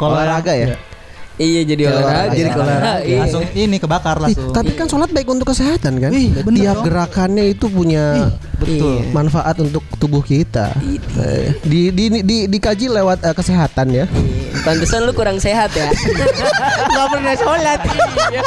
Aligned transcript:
olahraga 0.00 0.54
ya. 0.54 0.68
Iya 1.38 1.62
jadi 1.62 1.70
Jadi 1.78 1.82
olahraga. 1.84 2.10
olahraga. 2.10 2.34
Jadi 2.34 2.48
olahraga 2.50 2.92
Iya. 3.00 3.18
langsung 3.22 3.44
ini 3.52 3.76
kebakar 3.78 4.16
Ih, 4.16 4.22
langsung. 4.26 4.50
tapi 4.50 4.70
kan 4.74 4.86
sholat 4.86 5.06
baik 5.08 5.28
untuk 5.28 5.46
kesehatan 5.48 5.92
kan. 5.96 6.10
Ih, 6.10 6.34
Tiap 6.34 6.44
dong. 6.74 6.84
gerakannya 6.84 7.44
itu 7.48 7.66
punya 7.68 8.34
betul. 8.58 8.98
Iya. 8.98 9.14
manfaat 9.14 9.56
untuk 9.56 9.86
tubuh 9.96 10.18
kita. 10.20 10.74
Eh, 11.14 11.54
Di, 11.62 11.90
di, 11.90 12.04
di, 12.22 12.36
dikaji 12.48 12.90
lewat 12.90 13.22
eh, 13.22 13.30
kesehatan 13.32 13.86
ya. 13.88 14.10
Pantesan 14.60 15.06
lu 15.06 15.14
kurang 15.14 15.38
sehat 15.38 15.70
ya. 15.72 15.86
Gak 16.90 17.06
pernah 17.08 17.34
sholat. 17.34 17.78
Iya. 18.26 18.42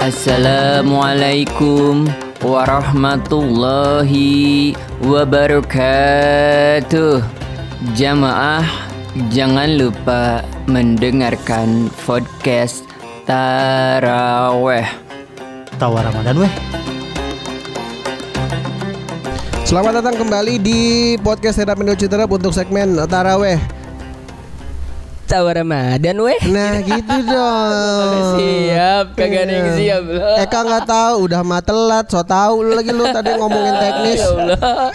Assalamualaikum 0.00 2.08
warahmatullahi 2.40 4.72
wabarakatuh. 5.04 7.20
Jamaah 7.92 8.64
jangan 9.28 9.68
lupa 9.76 10.40
mendengarkan 10.64 11.92
podcast 12.08 12.88
Taraweh. 13.28 14.88
Tawa 15.76 16.08
Ramadan 16.08 16.48
weh. 16.48 16.52
Selamat 19.68 20.00
datang 20.00 20.16
kembali 20.16 20.64
di 20.64 20.80
podcast 21.20 21.60
Indo 21.60 21.92
Citerap 21.92 22.32
untuk 22.32 22.56
segmen 22.56 22.96
Taraweh. 23.04 23.79
Tawa 25.30 25.54
Ramadan 25.54 26.18
weh. 26.26 26.42
Nah 26.50 26.82
gitu 26.82 27.16
dong. 27.22 28.10
Siap, 28.42 29.14
kagak 29.14 29.46
ada 29.46 29.52
yang 29.62 29.70
siap 29.78 30.02
loh. 30.02 30.34
Eka 30.42 30.58
nggak 30.66 30.84
tahu, 30.90 31.14
udah 31.30 31.40
mah 31.46 31.62
telat, 31.62 32.10
so 32.10 32.18
tahu 32.26 32.66
lu 32.66 32.74
lagi 32.74 32.90
lu 32.90 33.06
tadi 33.06 33.38
ngomongin 33.38 33.74
teknis. 33.82 34.18
Ya 34.18 34.26
Allah. 34.26 34.90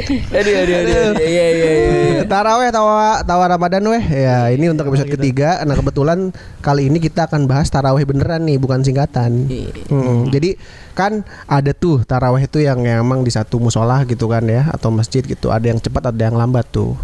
Aduh, 0.00 0.54
aduh, 0.60 0.76
aduh, 0.76 0.96
aduh. 1.16 1.24
Iya, 1.24 1.46
iya, 1.56 1.70
iya. 1.72 2.22
Taraweh 2.28 2.68
tawa 2.68 3.24
tawa 3.24 3.44
Ramadan 3.48 3.80
weh. 3.88 4.04
Ya, 4.12 4.52
ini 4.52 4.68
untuk 4.68 4.92
episode 4.92 5.08
ketiga. 5.08 5.60
Nah, 5.64 5.72
kebetulan 5.72 6.36
kali 6.60 6.92
ini 6.92 7.00
kita 7.00 7.24
akan 7.24 7.48
bahas 7.48 7.72
taraweh 7.72 8.04
beneran 8.04 8.44
nih, 8.44 8.60
bukan 8.60 8.84
singkatan. 8.84 9.48
Iya. 9.48 9.72
Hmm, 9.88 10.28
jadi 10.28 10.60
kan 10.92 11.24
ada 11.48 11.72
tuh 11.72 12.04
taraweh 12.04 12.44
itu 12.44 12.60
yang 12.60 12.84
emang 12.84 13.24
di 13.24 13.32
satu 13.32 13.56
musola 13.56 14.04
gitu 14.04 14.28
kan 14.28 14.44
ya 14.44 14.68
atau 14.68 14.92
masjid 14.92 15.24
gitu. 15.24 15.48
Ada 15.48 15.72
yang 15.72 15.80
cepat, 15.80 16.12
ada 16.12 16.22
yang 16.28 16.36
lambat 16.36 16.68
tuh. 16.68 16.96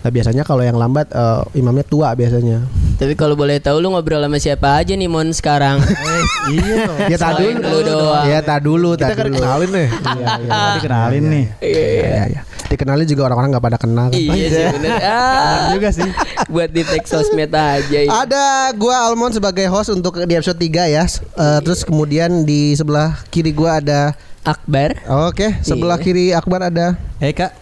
Nah, 0.00 0.08
biasanya 0.08 0.42
kalau 0.42 0.64
yang 0.64 0.76
lambat 0.76 1.08
eh, 1.08 1.40
imamnya 1.54 1.84
tua 1.84 2.16
biasanya. 2.16 2.64
Tapi 2.96 3.12
kalau 3.12 3.32
boleh 3.32 3.60
tahu 3.60 3.80
lu 3.80 3.92
ngobrol 3.92 4.20
sama 4.20 4.36
siapa 4.36 4.76
aja 4.76 4.92
nih 4.92 5.08
Mon 5.08 5.28
sekarang? 5.30 5.80
iya 6.52 6.74
dong. 6.84 6.98
Ya 7.08 7.16
tak 7.16 7.32
dulu. 7.36 7.60
lu 7.60 7.78
doang. 7.82 8.24
Ya 8.24 8.38
tak 8.40 8.60
dulu, 8.60 8.90
tak 8.92 9.08
Kita 9.12 9.16
kan 9.16 9.24
dulu. 9.28 9.36
kenalin 9.40 9.70
nih. 9.70 9.88
Iya, 9.88 10.16
iya. 10.20 10.36
Kita 10.40 10.68
dikenalin 10.76 11.24
nih. 11.24 11.44
Iya, 11.60 11.80
iya. 11.80 12.00
Iya, 12.00 12.24
iya. 12.28 12.40
Dikenalin 12.70 13.02
juga 13.04 13.22
orang-orang 13.26 13.48
nggak 13.50 13.64
pada 13.66 13.78
kenal. 13.78 14.06
kan. 14.08 14.16
Iya 14.16 14.46
sih 14.48 14.64
bener. 14.72 14.90
Ah, 15.10 15.72
juga 15.72 15.88
sih. 15.90 16.08
buat 16.52 16.68
di 16.68 16.82
tag 16.82 17.04
sosmed 17.04 17.52
aja 17.52 17.98
ya. 18.00 18.10
Ada 18.24 18.44
gua 18.72 19.04
Almond 19.04 19.36
sebagai 19.36 19.68
host 19.68 19.90
untuk 19.90 20.16
di 20.16 20.32
episode 20.32 20.56
3 20.56 20.88
ya. 20.88 21.04
Eh, 21.04 21.58
terus 21.60 21.84
kemudian 21.84 22.44
di 22.44 22.72
sebelah 22.72 23.20
kiri 23.28 23.52
gua 23.52 23.80
ada 23.80 24.12
Akbar 24.40 24.96
Oke, 25.28 25.60
sebelah 25.60 26.00
Iya. 26.00 26.04
kiri 26.04 26.24
Akbar 26.32 26.64
ada 26.64 26.96
Eh 27.18 27.32
kak. 27.32 27.52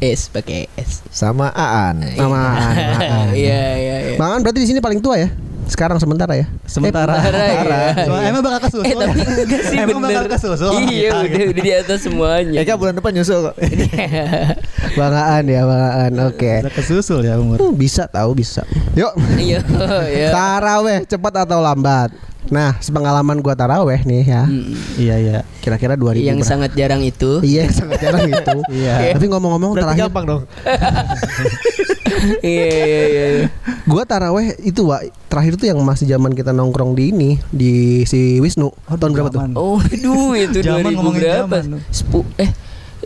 Eh. 0.00 0.10
S 0.10 0.28
pakai 0.28 0.64
S. 0.74 1.04
Sama 1.08 1.52
Aan. 1.52 2.00
nama 2.16 2.56
Aan. 2.56 3.28
Iya, 3.36 3.62
iya, 3.76 3.96
iya. 4.02 4.16
Mangan 4.16 4.40
berarti 4.40 4.58
di 4.58 4.68
sini 4.68 4.80
paling 4.80 4.98
tua 4.98 5.16
ya? 5.16 5.28
Sekarang 5.70 6.02
sementara 6.02 6.34
ya? 6.34 6.50
Sementara. 6.66 7.14
Sementara, 7.22 7.46
iya. 7.62 8.02
Soalnya 8.02 8.28
emang 8.28 8.42
bakal 8.42 8.60
kesusul. 8.64 8.82
Eh 8.82 8.94
tapi 8.96 9.18
enggak 9.22 9.62
sih 9.62 9.76
Emang 9.78 10.02
bener. 10.02 10.16
bakal 10.18 10.26
kesusul. 10.34 10.70
Iya, 10.82 10.82
Kita, 10.82 11.14
udah, 11.14 11.28
gitu. 11.30 11.50
udah 11.52 11.62
di 11.62 11.72
atas 11.72 11.98
semuanya. 12.02 12.58
Eka 12.58 12.74
bulan 12.74 12.94
depan 12.98 13.10
nyusul 13.14 13.38
kok. 13.46 13.54
Bang 14.98 15.14
Aan 15.14 15.44
ya, 15.46 15.62
Bang 15.62 15.82
Aan. 15.84 16.12
Oke. 16.26 16.52
Udah 16.66 16.74
kesusul 16.74 17.22
ya 17.22 17.38
umur. 17.38 17.62
Hmm, 17.62 17.76
Bisa 17.76 18.10
tahu 18.10 18.34
bisa. 18.34 18.66
Yuk. 18.98 19.14
Iya, 19.38 19.62
iya. 20.10 20.28
Taraweh 20.34 21.06
cepat 21.06 21.46
atau 21.46 21.62
lambat? 21.62 22.10
Nah, 22.48 22.80
sepengalaman 22.80 23.44
gua 23.44 23.52
taraweh 23.52 24.00
nih 24.00 24.24
ya. 24.24 24.42
Mm. 24.48 24.72
Iya 24.96 25.14
iya. 25.20 25.38
Kira-kira 25.60 25.92
2000 25.92 26.24
Yang 26.24 26.40
berapa? 26.40 26.48
sangat 26.48 26.70
jarang 26.72 27.04
itu. 27.04 27.44
Iya, 27.44 27.68
yang 27.68 27.74
sangat 27.76 27.98
jarang 28.00 28.24
itu. 28.24 28.58
Iya. 28.80 29.12
Tapi 29.12 29.26
ngomong-ngomong 29.28 29.70
Berarti 29.76 29.84
terakhir 29.84 30.02
gampang 30.08 30.24
dong. 30.24 30.42
Iya, 32.42 32.66
iya, 32.68 33.04
iya. 33.06 33.26
iya. 33.32 33.46
Gua 33.86 34.02
taraweh 34.02 34.52
itu 34.60 34.84
Wak 34.84 35.08
Terakhir 35.30 35.56
tuh 35.56 35.70
yang 35.70 35.78
masih 35.80 36.04
zaman 36.04 36.34
kita 36.34 36.50
nongkrong 36.50 36.92
di 36.92 37.14
ini 37.14 37.30
Di 37.48 38.02
si 38.04 38.42
Wisnu 38.42 38.68
Tahun 38.84 39.12
berapa 39.14 39.30
tuh? 39.30 39.40
Oh, 39.54 39.78
aduh 39.78 40.34
itu 40.34 40.58
Zaman 40.66 40.90
2000 40.90 40.96
ngomongin 40.98 41.20
berapa? 41.22 41.56
zaman. 41.62 41.80
Sepu 41.88 42.26
eh 42.36 42.50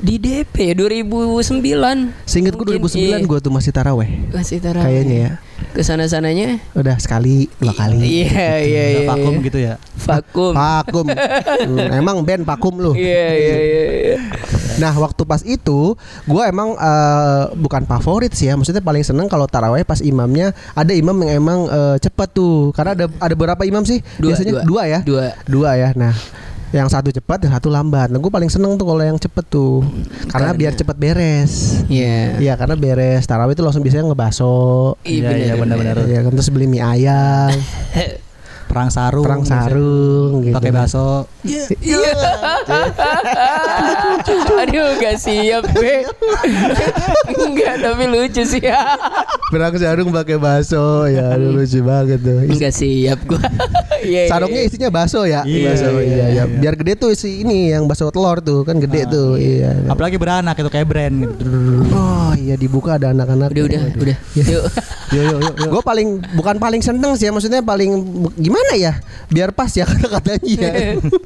di 0.05 0.21
DP 0.21 0.77
2009. 0.77 2.29
Seinget 2.29 2.53
gue 2.53 2.77
Mungkin, 2.77 2.85
2009 2.85 3.01
iya. 3.01 3.17
gue 3.25 3.39
tuh 3.41 3.49
masih 3.49 3.73
taraweh 3.73 4.09
Masih 4.29 4.61
taruh. 4.61 4.85
Kayaknya 4.85 5.17
ya 5.17 5.33
Ke 5.73 5.81
sana 5.81 6.05
sananya. 6.05 6.61
Udah 6.77 7.01
sekali, 7.01 7.49
dua 7.57 7.73
kali 7.73 8.05
Iya, 8.05 8.61
iya, 8.61 8.85
Udah 8.85 9.01
iya. 9.01 9.09
vakum 9.09 9.33
iya. 9.33 9.47
gitu 9.49 9.59
ya. 9.65 9.75
Vakum. 9.97 10.53
Pakum 10.53 11.07
Hmm, 11.65 11.89
Emang 12.05 12.21
band 12.21 12.45
pakum 12.45 12.77
lu 12.77 12.93
Iya, 12.93 13.29
iya, 13.33 13.57
iya, 13.57 13.85
iya. 14.13 14.17
Nah 14.77 14.93
waktu 15.01 15.25
pas 15.25 15.41
itu 15.41 15.97
Gue 16.29 16.43
emang 16.45 16.77
eh, 16.77 17.45
bukan 17.57 17.89
favorit 17.89 18.37
sih 18.37 18.53
ya 18.53 18.61
Maksudnya 18.61 18.85
paling 18.85 19.01
seneng 19.01 19.25
kalau 19.33 19.49
taraweh 19.49 19.89
pas 19.89 20.05
imamnya 20.05 20.53
Ada 20.77 20.93
imam 20.93 21.17
yang 21.25 21.41
emang 21.41 21.61
eh, 21.73 21.97
cepet 21.97 22.29
tuh 22.37 22.77
Karena 22.77 22.93
ada 22.93 23.07
ada 23.09 23.35
berapa 23.35 23.63
imam 23.65 23.89
sih? 23.89 24.05
Dua, 24.21 24.37
Biasanya 24.37 24.53
dua. 24.53 24.63
dua, 24.69 24.83
ya? 24.85 25.01
Dua. 25.01 25.27
Dua 25.49 25.71
ya 25.81 25.89
Nah 25.97 26.13
yang 26.75 26.91
satu 26.91 27.09
cepat, 27.09 27.47
yang 27.47 27.55
satu 27.55 27.71
lambat. 27.71 28.11
Nah, 28.11 28.19
gue 28.19 28.29
paling 28.29 28.51
seneng 28.51 28.75
tuh 28.75 28.83
kalau 28.83 28.99
yang 28.99 29.15
cepet 29.15 29.45
tuh, 29.47 29.87
karena, 30.27 30.51
karena- 30.51 30.59
biar 30.59 30.73
cepet 30.75 30.97
beres. 30.99 31.53
Iya. 31.87 32.43
Iya, 32.43 32.53
karena 32.59 32.75
beres 32.75 33.23
tarawih 33.25 33.55
itu 33.55 33.63
langsung 33.63 33.87
biasanya 33.87 34.11
ngebaso. 34.11 34.99
Iya, 35.07 35.31
Iya, 35.31 35.45
iya, 35.45 35.55
benar-benar. 35.55 36.03
Iya, 36.03 36.27
kan 36.27 36.35
terus 36.35 36.51
beli 36.51 36.67
mie 36.67 36.83
ayam, 36.83 37.55
Perang 38.75 38.91
sarung. 38.91 39.23
perang 39.25 39.45
sarung, 39.47 40.43
gitu. 40.43 40.55
Pakai 40.59 40.71
bakso. 40.75 41.31
Iya. 41.47 41.63
Aduh, 44.67 44.99
gak 44.99 45.17
siap 45.17 45.65
gue. 45.71 46.05
Enggak, 47.31 47.75
tapi 47.81 48.05
lucu 48.11 48.43
sih. 48.45 48.63
Perang 49.55 49.75
sarung 49.79 50.11
pakai 50.11 50.37
bakso, 50.37 51.07
ya 51.07 51.33
aduh, 51.33 51.55
lucu 51.55 51.79
banget 51.81 52.21
tuh. 52.21 52.43
Enggak 52.45 52.75
siap 52.75 53.19
gue. 53.25 53.39
Iya. 54.05 54.27
iya, 54.27 54.29
Sarungnya 54.29 54.61
iya. 54.61 54.69
isinya 54.69 54.91
bakso 54.91 55.25
ya, 55.25 55.41
Iya, 55.47 55.71
bakso, 55.71 55.89
iya, 55.89 56.03
iya, 56.03 56.05
iya. 56.05 56.27
iya. 56.35 56.45
Biar 56.45 56.75
gede 56.77 56.93
tuh 56.99 57.09
isi 57.09 57.41
ini 57.41 57.73
yang 57.73 57.89
bakso 57.89 58.13
telur 58.13 58.45
tuh, 58.45 58.67
kan 58.67 58.77
gede 58.77 59.07
Ah, 59.07 59.09
tuh, 59.09 59.31
iya. 59.41 59.71
Apalagi 59.89 60.21
beranak 60.21 60.59
itu 60.59 60.69
kayak 60.69 60.87
brand 60.91 61.17
gitu. 61.25 61.47
Oh 61.89 62.33
iya 62.37 62.44
dibuka 62.57 62.97
ada 62.97 63.11
anak-anak. 63.11 63.51
Udah, 63.53 63.65
udah, 63.67 63.81
udah. 64.01 64.17
Yuk. 64.39 64.63
Yo 65.15 65.23
yo 65.23 65.37
yo. 65.39 65.67
Gue 65.71 65.83
paling 65.85 66.19
bukan 66.35 66.57
paling 66.59 66.81
seneng 66.81 67.15
sih 67.15 67.29
ya 67.29 67.33
maksudnya 67.33 67.61
paling 67.63 67.91
gimana 68.35 68.73
ya 68.75 68.99
biar 69.31 69.55
pas 69.55 69.71
ya 69.71 69.87
kata-katanya 69.91 70.41
ya. 70.43 70.73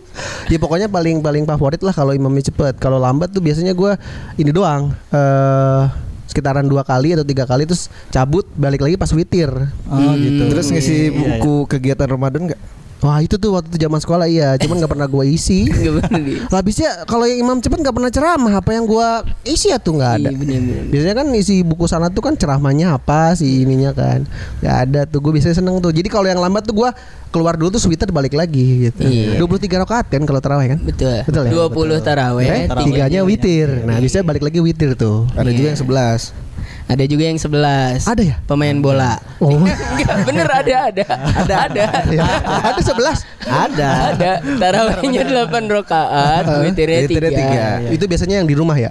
ya 0.52 0.58
pokoknya 0.60 0.88
paling 0.92 1.24
paling 1.24 1.44
favorit 1.46 1.80
lah 1.80 1.94
kalau 1.94 2.12
imamnya 2.12 2.52
cepet. 2.52 2.76
Kalau 2.76 3.00
lambat 3.00 3.32
tuh 3.32 3.40
biasanya 3.40 3.72
gue 3.72 3.92
ini 4.36 4.50
doang. 4.52 4.92
eh 5.14 5.84
sekitaran 6.28 6.68
dua 6.68 6.84
kali 6.84 7.16
atau 7.16 7.24
tiga 7.24 7.48
kali 7.48 7.64
terus 7.64 7.88
cabut 8.12 8.44
balik 8.52 8.84
lagi 8.84 9.00
pas 9.00 9.08
witir. 9.16 9.48
Oh 9.88 10.12
gitu. 10.12 10.52
Terus 10.52 10.68
ngisi 10.68 10.92
Iya, 10.92 11.00
iya. 11.08 11.12
buku 11.40 11.64
kegiatan 11.64 12.04
Ramadan 12.04 12.52
nggak? 12.52 12.60
Wah 12.98 13.22
itu 13.22 13.38
tuh 13.38 13.54
waktu 13.54 13.70
itu 13.70 13.78
zaman 13.78 13.98
sekolah 13.98 14.26
iya, 14.26 14.58
cuman 14.58 14.82
nggak 14.82 14.90
pernah 14.90 15.06
gue 15.06 15.24
isi. 15.28 15.70
Habisnya 16.54 17.06
kalau 17.06 17.24
yang 17.24 17.40
imam 17.40 17.58
cepet 17.58 17.78
nggak 17.78 17.94
pernah 17.94 18.10
ceramah, 18.10 18.58
apa 18.58 18.70
yang 18.72 18.84
gue 18.84 19.08
isi 19.44 19.70
ya 19.70 19.78
tuh 19.78 19.94
nggak 19.94 20.12
ada. 20.18 20.28
Iya, 20.28 20.36
bener, 20.36 20.58
bener. 20.60 20.82
Biasanya 20.90 21.14
kan 21.14 21.26
isi 21.32 21.62
buku 21.62 21.86
sana 21.86 22.10
tuh 22.10 22.20
kan 22.20 22.34
ceramahnya 22.34 22.94
apa 22.94 23.34
sih 23.34 23.62
ininya 23.62 23.92
kan 23.92 24.26
Gak 24.58 24.76
ada 24.88 25.00
tuh 25.04 25.20
gue 25.20 25.30
biasanya 25.30 25.56
seneng 25.56 25.78
tuh 25.78 25.90
Jadi 25.90 26.08
kalau 26.08 26.26
yang 26.26 26.38
lambat 26.38 26.64
tuh 26.64 26.74
gue 26.74 26.90
keluar 27.28 27.54
dulu 27.54 27.70
tuh 27.70 27.78
sweater 27.78 28.08
balik 28.08 28.32
lagi 28.32 28.88
gitu 28.88 29.04
Iya. 29.04 29.38
23 29.38 29.84
rakaat 29.84 30.06
kan 30.08 30.22
kalau 30.24 30.40
taraweh 30.40 30.66
kan 30.72 30.78
Betul. 30.80 31.22
Betul 31.22 31.42
ya? 31.46 31.52
20 31.54 32.00
taraweh. 32.02 32.46
Eh, 32.46 32.64
taraweh. 32.66 32.84
tiganya 32.88 33.20
witir 33.22 33.68
Nah 33.84 34.00
bisa 34.00 34.24
balik 34.24 34.42
lagi 34.42 34.58
witir 34.58 34.96
tuh 34.96 35.28
Ada 35.36 35.52
juga 35.52 35.68
yang 35.70 35.78
11 35.78 36.47
Ada 36.88 37.04
juga 37.04 37.24
yang 37.28 37.36
11. 37.36 38.08
Ada 38.08 38.22
ya? 38.24 38.36
Pemain 38.48 38.76
bola. 38.80 39.20
Oh 39.44 39.52
Enggak, 39.60 40.16
bener 40.24 40.48
ada 40.48 40.74
ada. 40.88 41.04
Ada 41.44 41.54
ada. 41.68 41.84
ya. 42.08 42.24
Ada 42.64 42.80
11 42.80 43.44
Ada 43.44 43.88
Ada. 44.16 44.30
Tarawihnya 44.56 45.22
8 45.28 45.68
rakaat, 45.68 46.44
witirnya 46.64 46.98
witirnya 47.04 47.32
3. 47.32 47.40
tiga. 47.44 47.64
Itu 47.92 48.04
biasanya 48.08 48.40
yang 48.40 48.48
di 48.48 48.56
rumah 48.56 48.80
ya 48.80 48.88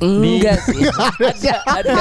Enggak 0.00 0.64
sih. 0.64 0.80
Ada, 1.20 1.52
ada. 1.68 1.92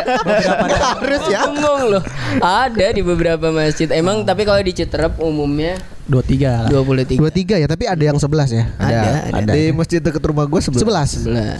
Harus 1.03 1.23
ya 1.27 1.43
Bengong 1.51 1.83
loh. 1.99 2.03
Ada 2.39 2.95
di 2.95 3.03
beberapa 3.03 3.51
masjid. 3.51 3.91
Emang 3.91 4.23
tapi 4.23 4.47
kalau 4.47 4.63
di 4.63 4.71
Citerep 4.71 5.19
umumnya 5.19 5.75
Dua 6.09 6.23
tiga 6.23 6.65
lah. 6.65 6.71
23. 6.73 7.19
23 7.21 7.61
ya 7.61 7.67
tapi 7.69 7.85
ada 7.85 8.01
yang 8.01 8.17
11 8.17 8.49
ya 8.49 8.65
Ada, 8.81 9.09
ada. 9.29 9.51
Di 9.53 9.69
masjid 9.75 9.99
dekat 10.01 10.23
rumah 10.25 10.47
gue 10.49 10.57
11 10.57 10.79
11 10.81 10.81
Sebelah. 10.81 11.05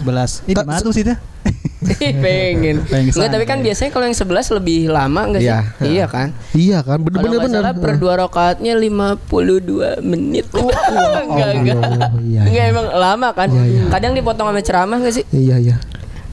Sebelas. 0.02 0.32
Ini 0.48 0.56
di 0.56 0.66
mana 0.66 0.80
tuh 0.82 0.96
sih 0.96 1.04
pengen. 1.80 2.84
Pengen 2.92 3.12
Enggak, 3.16 3.30
tapi 3.32 3.46
kan 3.48 3.60
biasanya 3.64 3.92
kalau 3.92 4.06
yang 4.06 4.18
11 4.18 4.58
lebih 4.60 4.80
lama 4.92 5.22
enggak 5.32 5.42
sih? 5.42 5.48
Iya. 5.48 5.60
Iya 5.80 6.06
kan? 6.12 6.28
Iya 6.52 6.80
kan, 6.84 6.98
Kalau 7.00 7.06
bener-bener 7.08 7.30
nggak 7.32 7.48
bener. 7.48 7.62
salah 7.64 7.74
per 7.76 7.92
dua 7.96 8.14
rakaatnya 8.20 8.74
52 8.76 10.04
menit. 10.04 10.46
enggak, 11.26 11.52
enggak. 11.56 11.78
Oh, 11.80 12.20
iya, 12.22 12.42
Enggak 12.44 12.66
iya. 12.68 12.72
emang 12.72 12.88
lama 12.92 13.28
kan? 13.32 13.48
Kadang 13.90 14.12
dipotong 14.14 14.48
sama 14.52 14.62
ceramah 14.62 14.98
enggak 15.00 15.16
sih? 15.16 15.26
Iya 15.32 15.56
iya. 15.60 15.76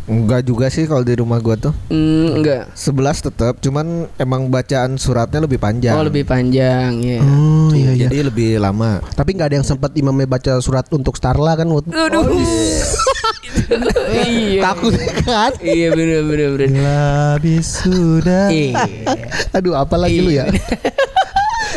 Enggak 0.07 0.47
juga 0.47 0.71
sih 0.71 0.87
kalau 0.87 1.03
di 1.03 1.19
rumah 1.19 1.43
gua 1.43 1.59
tuh. 1.59 1.75
Hmm, 1.91 2.39
enggak. 2.39 2.71
11 2.79 3.27
tetap, 3.27 3.59
cuman 3.59 4.07
emang 4.17 4.47
bacaan 4.47 4.95
suratnya 4.95 5.43
lebih 5.43 5.59
panjang. 5.59 5.99
Oh, 5.99 6.07
lebih 6.07 6.23
panjang 6.23 7.03
ya. 7.03 7.19
Oh 7.19 7.75
iya 7.75 7.91
iya. 7.91 8.07
Jadi 8.07 8.23
lebih 8.23 8.63
lama. 8.63 9.03
Tapi 9.19 9.35
nggak 9.35 9.49
ada 9.51 9.57
yang 9.59 9.67
sempat 9.67 9.91
imamnya 9.99 10.31
baca 10.31 10.63
surat 10.63 10.87
untuk 10.95 11.19
Starla 11.19 11.59
kan? 11.59 11.67
Aduh. 11.67 12.23
iya. 14.15 14.63
Takut 14.71 14.95
kan? 15.27 15.51
Iya 15.59 15.91
bener 15.91 16.23
bener 16.23 16.49
bener. 16.55 16.69
Bila 16.71 17.63
sudah 17.67 18.47
Iya. 18.55 18.87
Aduh, 19.59 19.75
apa 19.75 19.99
lagi 19.99 20.23
lu 20.23 20.31
ya? 20.31 20.47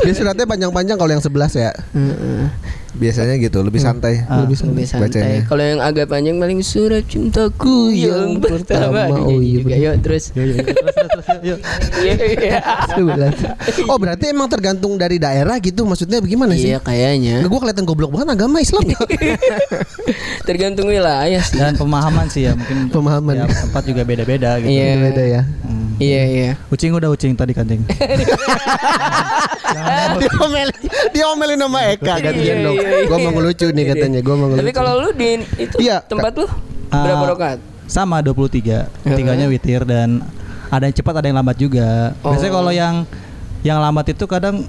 Dia 0.05 0.13
suratnya 0.13 0.45
panjang-panjang 0.45 1.01
kalau 1.01 1.11
yang 1.11 1.23
11 1.23 1.57
ya. 1.57 1.71
Heeh. 1.97 2.45
Biasanya 2.91 3.35
gitu, 3.37 3.61
lebih 3.61 3.77
santai. 3.77 4.25
Ah. 4.25 4.43
Lebih 4.43 4.57
Lebih 4.65 4.85
santai. 4.85 5.43
Kalau 5.43 5.61
yang 5.61 5.79
agak 5.79 6.07
panjang 6.07 6.37
paling 6.37 6.61
surat 6.61 7.05
cintaku 7.05 7.91
yang, 7.91 8.39
Yang 8.39 8.63
pertama. 8.63 9.05
pertama. 9.05 9.25
Oh, 9.25 9.37
iya 9.37 9.59
juga. 9.59 9.75
Yuk 9.75 9.95
terus. 10.01 10.23
Iya 11.99 12.15
iya. 12.15 12.59
11. 12.95 13.85
Oh, 13.87 13.97
berarti 13.97 14.25
emang 14.29 14.47
tergantung 14.47 14.95
dari 14.95 15.17
daerah 15.17 15.55
gitu 15.57 15.83
maksudnya 15.83 16.19
bagaimana 16.19 16.53
sih? 16.53 16.71
Iya 16.71 16.79
kayaknya. 16.79 17.45
Gue 17.45 17.59
kelihatan 17.59 17.85
goblok 17.85 18.11
banget 18.11 18.33
agama 18.33 18.59
Islam 18.59 18.83
ya. 18.85 18.99
Tergantung 20.47 20.89
wilayah 20.89 21.43
sih. 21.43 21.59
dan 21.59 21.75
pemahaman 21.75 22.25
sih 22.27 22.47
ya 22.47 22.55
mungkin 22.55 22.89
Pemahaman. 22.89 23.33
tiap 23.37 23.51
tempat 23.69 23.83
juga 23.85 24.01
beda-beda 24.03 24.57
gitu. 24.59 24.69
Iya. 24.71 24.91
Beda 24.99 25.23
ya. 25.23 25.41
Iya 25.99 26.21
iya. 26.25 26.51
Ucing 26.71 26.91
udah 26.91 27.11
ucing 27.11 27.35
tadi 27.35 27.51
kancing. 27.51 27.83
dia 30.19 30.31
omelin, 30.39 30.79
dia 31.11 31.25
omelin 31.27 31.59
sama 31.59 31.79
Eka 31.91 32.07
Iya, 32.07 32.15
gantian 32.23 32.57
dong. 32.63 32.75
iya, 32.75 32.87
iya. 32.89 33.05
Gue 33.05 33.17
mau 33.19 33.31
ngelucu 33.35 33.67
nih 33.69 33.83
katanya, 33.85 34.19
gue 34.19 34.35
mau 34.35 34.47
ngelucu. 34.47 34.61
Tapi 34.63 34.73
kalau 34.73 34.91
lu 34.97 35.09
di 35.11 35.29
itu 35.59 35.75
Iya. 35.77 35.97
tempat 36.01 36.31
lu 36.35 36.47
berapa 36.89 37.21
Ah, 37.21 37.29
rakaat? 37.29 37.59
Sama 37.85 38.17
23. 38.21 38.87
Heeh. 39.03 39.13
Tiganya 39.13 39.45
witir 39.45 39.81
dan 39.83 40.23
ada 40.69 40.83
yang 40.87 40.95
cepat 40.95 41.13
ada 41.19 41.27
yang 41.27 41.37
lambat 41.37 41.57
juga. 41.57 42.13
Biasanya 42.21 42.51
Oh. 42.53 42.57
kalau 42.63 42.71
yang 42.71 42.95
yang 43.61 43.77
lambat 43.77 44.05
itu 44.09 44.23
kadang 44.23 44.63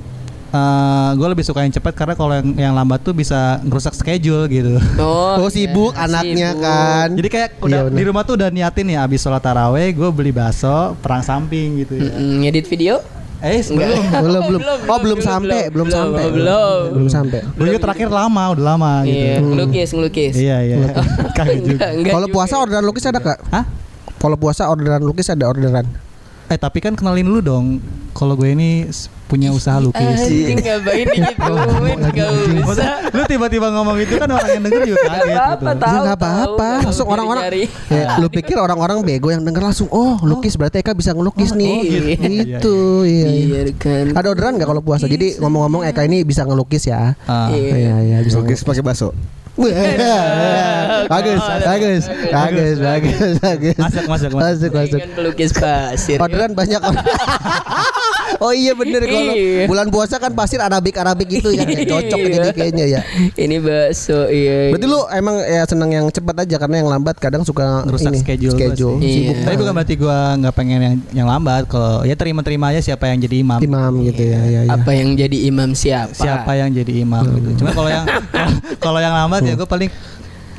gue 1.12 1.29
lebih 1.29 1.43
suka 1.43 1.62
yang 1.62 1.70
cepat 1.70 1.94
karena 1.94 2.14
kalau 2.14 2.35
yang 2.35 2.49
yang 2.61 2.73
lambat 2.73 3.00
tuh 3.00 3.12
bisa 3.12 3.62
ngerusak 3.62 3.94
schedule 3.94 4.44
gitu. 4.47 4.82
Oh, 4.97 5.38
Oh, 5.38 5.49
sibuk 5.49 5.94
iya, 5.94 6.05
anaknya 6.05 6.49
sibuk. 6.50 6.64
kan. 6.64 7.08
Jadi 7.14 7.29
kayak 7.29 7.49
Iya, 7.52 7.62
udah 7.62 7.81
bener. 7.87 7.97
di 7.97 8.02
rumah 8.02 8.23
tuh 8.25 8.35
udah 8.35 8.49
niatin 8.49 8.87
ya 8.88 8.99
abis 9.02 9.20
sholat 9.20 9.38
taraweh 9.38 9.88
gue 9.91 10.08
beli 10.11 10.31
bakso 10.31 10.99
perang 10.99 11.23
samping 11.23 11.81
gitu 11.81 11.94
ya. 11.97 12.11
Mm-mm, 12.11 12.43
ngedit 12.43 12.67
video? 12.67 12.99
Eh 13.41 13.62
sebelum 13.62 13.88
belum 14.26 14.43
belum. 14.49 14.61
Oh, 14.85 14.99
belum 14.99 15.17
belum, 15.17 15.20
sampai, 15.23 15.61
belum 15.69 15.87
belum, 15.87 15.97
sampai. 15.97 16.25
belum. 16.29 16.81
Belum 16.93 17.08
sampai. 17.08 17.41
Gue 17.55 17.79
terakhir 17.79 18.08
lama 18.11 18.43
udah 18.50 18.64
lama 18.69 18.93
gitu. 19.06 19.17
Iya, 19.17 19.35
ngelukis, 19.41 19.88
ngelukis. 19.93 20.35
Iya 20.35 20.56
iya. 20.61 20.76
Kalau 22.12 22.29
puasa 22.29 22.58
orderan 22.58 22.85
lukis 22.85 23.06
ada 23.06 23.17
kak? 23.17 23.38
Hah? 23.49 23.64
Kalau 24.19 24.37
puasa 24.37 24.69
orderan 24.69 25.00
lukis 25.00 25.31
ada 25.31 25.49
orderan. 25.49 25.87
Eh 26.50 26.58
tapi 26.58 26.82
kan 26.82 26.93
kenalin 26.93 27.25
dulu 27.25 27.41
dong. 27.41 27.67
Kalau 28.12 28.35
gue 28.35 28.50
ini 28.50 28.85
punya 29.31 29.55
usaha 29.55 29.79
lukis. 29.79 30.03
Anjing 30.03 30.59
ngapain 30.59 31.06
digituin 31.06 31.99
Gak 32.19 32.29
Masa 32.67 32.67
usah 32.67 32.91
lu 33.15 33.23
tiba-tiba 33.31 33.71
ngomong 33.71 33.97
itu 34.03 34.15
kan 34.19 34.27
orang 34.27 34.50
yang 34.59 34.62
denger 34.67 34.82
juga 34.91 35.06
kaget 35.06 35.38
gitu. 35.38 35.67
tahu 35.79 35.94
ya 35.94 35.99
nggak 36.03 36.19
apa-apa. 36.19 36.71
Langsung 36.82 37.06
tahu, 37.06 37.15
orang-orang. 37.15 37.43
Ya, 37.87 38.19
lu 38.19 38.27
pikir 38.27 38.56
orang-orang 38.59 38.99
bego 39.06 39.31
yang 39.31 39.47
denger 39.47 39.62
langsung. 39.62 39.87
Oh 39.94 40.19
lukis 40.27 40.59
berarti 40.59 40.82
Eka 40.82 40.99
bisa 40.99 41.15
ngelukis 41.15 41.55
nih. 41.55 41.79
iya. 41.87 42.00
Gitu. 42.59 43.06
Iya. 43.06 43.27
iya. 43.31 43.47
Biarkan 43.71 44.05
Ada 44.19 44.27
orderan 44.35 44.53
nggak 44.59 44.69
kalau 44.69 44.82
puasa? 44.82 45.06
Jadi 45.06 45.38
ngomong-ngomong 45.38 45.87
Eka 45.87 46.03
ini 46.11 46.26
bisa 46.26 46.43
ngelukis 46.43 46.91
ya. 46.91 47.15
Ah. 47.31 47.55
Iya. 47.55 47.71
Iya 47.71 47.97
iya 48.03 48.19
bisa 48.26 48.43
Lukis 48.43 48.67
pakai 48.67 48.83
bakso. 48.83 49.15
bagus, 51.11 51.43
bagus, 51.61 52.05
bagus, 52.33 52.76
bagus, 52.81 53.35
bagus. 53.44 53.76
Masuk, 53.76 54.05
masuk, 54.09 54.31
masuk. 54.33 54.41
masuk, 54.41 54.71
masuk. 54.73 55.00
Pelukis 55.12 55.53
pasir 55.53 56.17
Orderan 56.17 56.56
banyak. 56.56 56.81
oh 58.38 58.53
iya 58.53 58.73
bener 58.73 59.03
kalau 59.03 59.32
Iya. 59.32 59.67
bulan 59.67 59.88
puasa 59.88 60.17
kan 60.17 60.31
pasir 60.31 60.59
arabik 60.59 60.94
arabik 60.94 61.29
gitu 61.31 61.50
ya 61.50 61.65
Nggak 61.65 61.87
cocok 61.88 62.19
Iya. 62.21 62.31
jadi 62.31 62.49
kayaknya 62.53 62.85
ya. 62.87 63.00
Ini 63.35 63.56
bakso 63.59 64.27
iya 64.27 64.71
Berarti 64.71 64.87
lu 64.87 65.00
emang 65.11 65.37
ya 65.41 65.62
seneng 65.65 65.91
yang 65.91 66.06
cepat 66.09 66.37
aja 66.41 66.56
karena 66.56 66.77
yang 66.79 66.88
lambat 66.88 67.17
kadang 67.17 67.43
suka 67.43 67.82
Ngerusak 67.82 68.12
ini, 68.12 68.21
schedule 68.21 68.53
gua 68.53 68.59
schedule. 68.61 68.97
Iya. 68.99 69.11
Sibuk. 69.11 69.37
Tapi 69.41 69.55
bukan 69.56 69.73
berarti 69.73 69.94
gue 69.97 70.19
nggak 70.38 70.55
pengen 70.55 70.79
yang 70.81 70.94
yang 71.12 71.27
lambat. 71.27 71.62
Kalau 71.67 72.03
ya 72.03 72.15
terima-terima 72.15 72.71
aja 72.71 72.81
siapa 72.81 73.06
yang 73.06 73.19
jadi 73.19 73.37
imam. 73.41 73.59
imam 73.61 73.93
gitu 74.05 74.23
ya 74.23 74.41
ya 74.44 74.61
ya. 74.65 74.71
Apa 74.71 74.91
yang 74.93 75.15
jadi 75.15 75.37
imam 75.47 75.73
siapa 75.73 76.12
Siapa 76.12 76.53
yang 76.55 76.71
jadi 76.71 76.93
imam 77.03 77.25
gitu. 77.26 77.65
Cuma 77.65 77.71
kalau 77.73 77.88
yang 77.88 78.05
kalau 78.85 78.99
yang 78.99 79.15
lambat 79.15 79.43
ya 79.43 79.55
gue 79.55 79.67
paling 79.67 79.91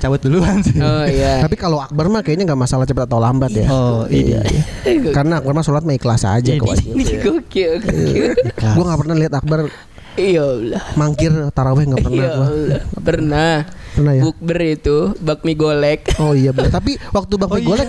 cabut 0.02 0.18
duluan 0.18 0.58
sih. 0.60 0.82
Oh 0.82 1.06
iya 1.06 1.40
Tapi 1.46 1.54
kalau 1.54 1.78
Akbar 1.78 2.10
mah 2.10 2.26
kayaknya 2.26 2.50
nggak 2.50 2.60
masalah 2.60 2.84
cepat 2.84 3.06
atau 3.06 3.22
lambat 3.22 3.54
ya. 3.54 3.70
Oh 3.70 4.10
iya. 4.10 4.42
Karena 5.16 5.38
Akbar 5.38 5.54
mah 5.54 5.62
sholat 5.62 5.86
mah 5.86 5.94
ikhlas 5.94 6.26
aja 6.26 6.50
kok. 6.58 6.74
Ini 6.82 7.04
gokil 7.22 7.72
gokil 7.80 8.26
Gua 8.58 8.84
nggak 8.84 9.00
pernah 9.06 9.16
lihat 9.16 9.34
Akbar 9.38 9.70
Iya 10.12 10.44
Allah 10.44 10.84
mangkir 11.00 11.32
taraweh 11.56 11.88
nggak 11.88 12.04
pernah 12.04 12.20
Iya 12.20 12.28
gua. 12.36 12.48
Allah 12.52 12.80
Pernah 13.00 13.54
Pernah 13.96 14.12
ya? 14.12 14.24
Bukber 14.28 14.60
itu 14.68 14.98
Bakmi 15.16 15.54
golek 15.56 16.02
Oh 16.20 16.36
iya 16.36 16.52
bener. 16.52 16.68
Tapi 16.68 17.00
waktu 17.16 17.34
Bang 17.40 17.48
Oh, 17.48 17.60
golek 17.62 17.88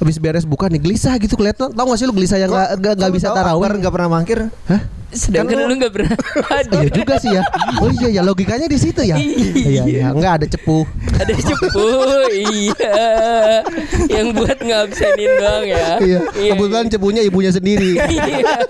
habis 0.00 0.16
beres 0.16 0.48
buka 0.48 0.72
nih 0.72 0.80
gelisah 0.80 1.20
gitu 1.20 1.36
kelihatan. 1.36 1.76
Tahu 1.76 1.86
gak 1.92 1.98
sih 2.00 2.06
lu 2.08 2.16
gelisah 2.16 2.40
yang 2.40 2.48
nggak 2.48 2.80
nggak 2.80 2.94
nggak 2.96 3.12
bisa 3.12 3.28
taraweh? 3.36 3.68
Enggak 3.76 3.92
pernah 3.92 4.08
mangkir. 4.08 4.48
Hah? 4.64 4.99
Sedangkan 5.10 5.66
lu 5.66 5.74
gak 5.78 5.92
pernah 5.92 6.14
Iya 6.80 6.88
juga 6.94 7.14
sih 7.18 7.30
ya. 7.34 7.42
Oh 7.82 7.90
iya 7.90 8.08
ya 8.20 8.22
logikanya 8.22 8.70
di 8.70 8.78
situ 8.78 9.02
ya. 9.02 9.18
Iya 9.18 9.82
iya 9.86 10.06
enggak 10.14 10.42
ada 10.42 10.46
cepu. 10.46 10.86
Ada 11.18 11.34
cepu 11.34 11.86
Iya 12.30 12.94
Yang 14.06 14.26
buat 14.38 14.58
ngabsenin 14.62 15.30
doang 15.36 15.64
ya 15.66 15.86
Iya. 15.98 16.18
Kebetulan 16.54 16.86
cepunya 16.88 17.22
ibunya 17.26 17.50
sendiri. 17.50 17.98
Iya. 18.10 18.62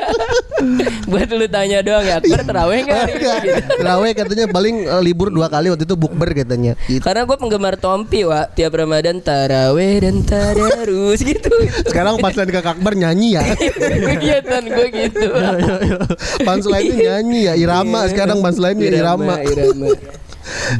Buat 1.08 1.32
lu 1.32 1.48
tanya 1.48 1.80
doang 1.80 2.04
ya 2.04 2.20
Akbar 2.20 2.44
terawih 2.44 2.80
gak 2.84 2.96
hari 2.96 3.12
ini? 3.16 3.24
Gitu. 3.40 3.72
Taraweh 3.80 4.10
katanya 4.12 4.44
paling 4.52 4.76
eh, 4.84 5.02
libur 5.02 5.28
dua 5.32 5.48
kali 5.48 5.72
waktu 5.72 5.84
itu 5.88 5.96
bukber 5.96 6.28
katanya. 6.36 6.72
Gitu. 6.84 7.00
Karena 7.00 7.24
gue 7.24 7.36
penggemar 7.36 7.74
Tompi 7.80 8.28
wa 8.28 8.44
Tiap 8.48 8.72
Ramadan 8.76 9.24
taraweh 9.24 10.04
dan 10.04 10.20
tadarus 10.24 11.24
gitu 11.24 11.48
Sekarang 11.88 12.20
pas 12.20 12.36
lagi 12.36 12.52
ke 12.52 12.60
Akbar 12.60 12.92
nyanyi 12.92 13.40
ya. 13.40 13.42
Kegiatan 14.12 14.62
gue 14.68 14.86
gitu 14.92 15.26
Punchline-nya 16.46 16.96
nyanyi 17.20 17.40
ya 17.46 17.54
irama 17.54 18.06
sekarang 18.06 18.40
punchline-nya 18.40 18.88
irama. 18.92 19.34
Irama 19.40 19.88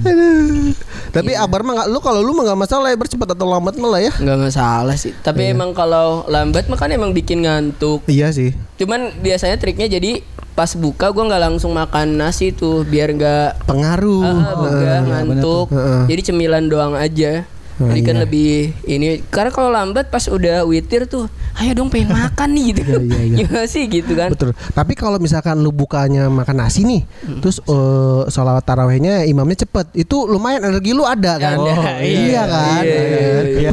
Aduh. 0.01 0.73
Tapi 1.11 1.35
Akbar 1.35 1.61
mah 1.63 1.73
nggak 1.77 1.89
lu 1.91 1.99
kalau 2.01 2.23
lu 2.23 2.33
mah 2.33 2.47
nggak 2.47 2.61
masalah 2.61 2.89
ya 2.89 2.97
bercepat 2.97 3.35
atau 3.35 3.45
lambat 3.45 3.77
malah 3.77 4.01
ya. 4.01 4.13
Nggak 4.15 4.39
masalah 4.41 4.97
sih 4.97 5.13
Tapi 5.17 5.53
emang 5.53 5.75
kalau 5.75 6.25
lambat 6.27 6.67
mah 6.67 6.79
kan 6.79 6.89
emang 6.89 7.11
bikin 7.11 7.45
ngantuk 7.45 8.03
Iya 8.07 8.31
sih. 8.31 8.55
Cuman 8.79 9.15
biasanya 9.19 9.59
triknya 9.59 9.91
jadi 9.91 10.23
Pas 10.51 10.75
buka 10.75 11.11
gue 11.11 11.23
nggak 11.23 11.43
langsung 11.43 11.73
makan 11.73 12.19
nasi 12.19 12.51
tuh 12.51 12.83
Biar 12.83 13.11
nggak 13.11 13.67
Pengaruh. 13.67 14.27
ah, 14.27 14.55
begah, 14.59 15.01
ngantuk 15.05 15.67
Heeh. 15.71 16.03
Jadi 16.09 16.21
cemilan 16.33 16.65
doang 16.67 16.95
aja 16.95 17.45
Oh, 17.81 17.89
Jadi 17.89 18.01
kan 18.05 18.17
iya. 18.21 18.23
lebih 18.29 18.53
ini 18.85 19.25
karena 19.33 19.49
kalau 19.49 19.73
lambat 19.73 20.13
pas 20.13 20.21
udah 20.29 20.69
witir 20.69 21.09
tuh, 21.09 21.33
ayo 21.57 21.73
dong 21.73 21.89
pengen 21.89 22.13
makan 22.13 22.53
nih 22.53 22.77
gitu. 22.77 23.01
Iya, 23.01 23.01
iya, 23.01 23.21
iya. 23.25 23.37
Gimana 23.41 23.65
sih 23.65 23.85
gitu 23.89 24.13
kan? 24.13 24.29
Betul. 24.37 24.53
Tapi 24.53 24.93
kalau 24.93 25.17
misalkan 25.17 25.57
lu 25.65 25.73
bukanya 25.73 26.29
makan 26.29 26.61
nasi 26.61 26.85
nih, 26.85 27.09
terus 27.41 27.57
eh 27.65 28.23
sholawat 28.29 28.69
tarawehnya 28.69 29.25
imamnya 29.25 29.65
cepet, 29.65 29.97
itu 29.97 30.29
lumayan 30.29 30.61
energi 30.61 30.93
lu 30.93 31.09
ada 31.09 31.41
kan? 31.41 31.57
Ada, 31.57 32.05
iya, 32.05 32.21
iya, 32.21 32.43
kan? 32.45 32.83
iya, 32.85 33.01
iya, 33.01 33.73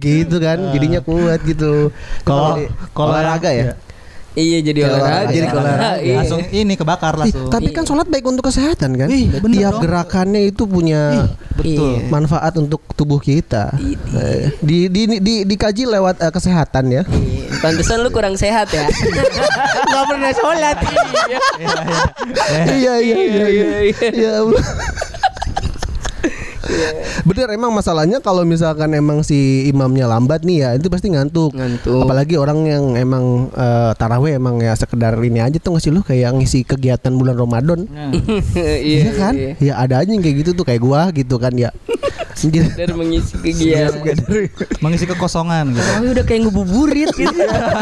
Gitu 0.00 0.36
kan, 0.40 0.58
jadinya 0.72 1.00
kuat 1.04 1.44
gitu. 1.44 1.92
Kalau 2.24 2.64
kalau 2.96 3.12
olahraga 3.12 3.52
ya? 3.52 3.76
Iya 3.76 3.84
jadi 4.36 4.60
Jadi 4.62 4.80
olahraga. 4.82 5.00
olahraga. 5.00 5.32
Jadi 5.32 5.46
olahraga. 5.48 5.90
Iya. 5.96 6.16
langsung 6.16 6.40
ini 6.46 6.74
kebakar 6.74 7.14
Ih, 7.14 7.20
langsung. 7.24 7.48
tapi 7.48 7.68
kan 7.70 7.82
sholat 7.82 8.06
baik 8.06 8.24
untuk 8.24 8.44
kesehatan 8.44 8.90
kan? 8.94 9.08
Ih, 9.08 9.32
bener 9.32 9.56
Tiap 9.56 9.72
dong. 9.72 9.82
gerakannya 9.82 10.42
itu 10.44 10.62
punya 10.64 11.32
Betul. 11.52 12.04
manfaat 12.06 12.52
untuk 12.54 12.84
tubuh 12.92 13.16
kita. 13.16 13.72
Eh, 14.12 14.52
Di, 14.60 14.86
di, 14.86 15.02
di, 15.16 15.34
dikaji 15.42 15.88
lewat 15.88 16.20
eh, 16.20 16.28
kesehatan 16.28 16.84
ya. 16.90 17.02
Iya. 17.02 17.48
Pantesan 17.58 18.04
lu 18.04 18.10
kurang 18.10 18.36
sehat 18.36 18.68
ya. 18.68 18.84
Gak 19.88 20.04
pernah 20.04 20.32
sholat. 20.32 20.76
iya 22.68 22.94
iya 22.98 23.16
iya 23.16 23.46
iya. 23.48 23.66
iya. 23.82 24.08
Ya 24.12 24.32
Allah. 26.66 27.22
Bener 27.22 27.48
emang 27.54 27.70
masalahnya 27.72 28.18
kalau 28.18 28.42
misalkan 28.42 28.92
emang 28.92 29.22
si 29.22 29.66
imamnya 29.70 30.10
lambat 30.10 30.42
nih 30.42 30.56
ya 30.66 30.70
itu 30.74 30.90
pasti 30.90 31.14
ngantuk. 31.14 31.54
Ngantuk. 31.54 32.02
Apalagi 32.02 32.34
orang 32.36 32.66
yang 32.66 32.84
emang 32.98 33.48
eh, 33.54 33.92
taraweh 33.94 34.36
emang 34.36 34.58
ya 34.58 34.74
sekedar 34.74 35.14
ini 35.22 35.40
aja 35.40 35.56
tuh 35.62 35.78
ngasih 35.78 35.90
lu 35.94 36.00
kayak 36.02 36.34
ngisi 36.36 36.66
kegiatan 36.66 37.14
bulan 37.14 37.38
Ramadan. 37.38 37.86
Nah, 37.86 38.12
Iya 38.86 39.10
kan? 39.14 39.32
Ya 39.62 39.74
ada 39.78 40.02
aja 40.02 40.10
yang 40.10 40.22
kayak 40.22 40.46
gitu 40.46 40.50
tuh 40.58 40.64
kayak 40.66 40.82
gua 40.82 41.08
gitu 41.14 41.38
kan 41.38 41.54
ya. 41.54 41.70
sekedar 42.40 42.92
mengisi 42.92 43.32
kegiatan. 43.40 44.04
Mengisi 44.84 45.04
kekosongan 45.08 45.72
gitu. 45.72 45.80
Tarawih 45.80 46.10
udah 46.12 46.24
kayak 46.28 46.40
ngebuburit 46.46 47.10
gitu. 47.16 47.38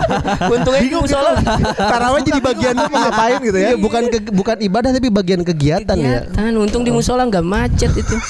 Untungnya 0.54 0.80
di 0.80 0.94
musola 0.94 1.30
Tarawih 1.74 2.22
jadi 2.22 2.40
bagian 2.40 2.74
mau 2.78 2.86
ngapain 2.88 3.38
gitu 3.42 3.58
ya? 3.58 3.70
Bukan 3.74 4.02
ke- 4.14 4.30
bukan 4.30 4.56
ibadah 4.62 4.90
tapi 4.94 5.10
bagian 5.10 5.42
kegiatan 5.42 5.96
ya. 5.98 6.22
kegiatan. 6.30 6.52
Untung 6.54 6.86
di 6.86 6.94
musola 6.94 7.26
nggak 7.26 7.44
macet 7.44 7.90
itu. 7.94 8.14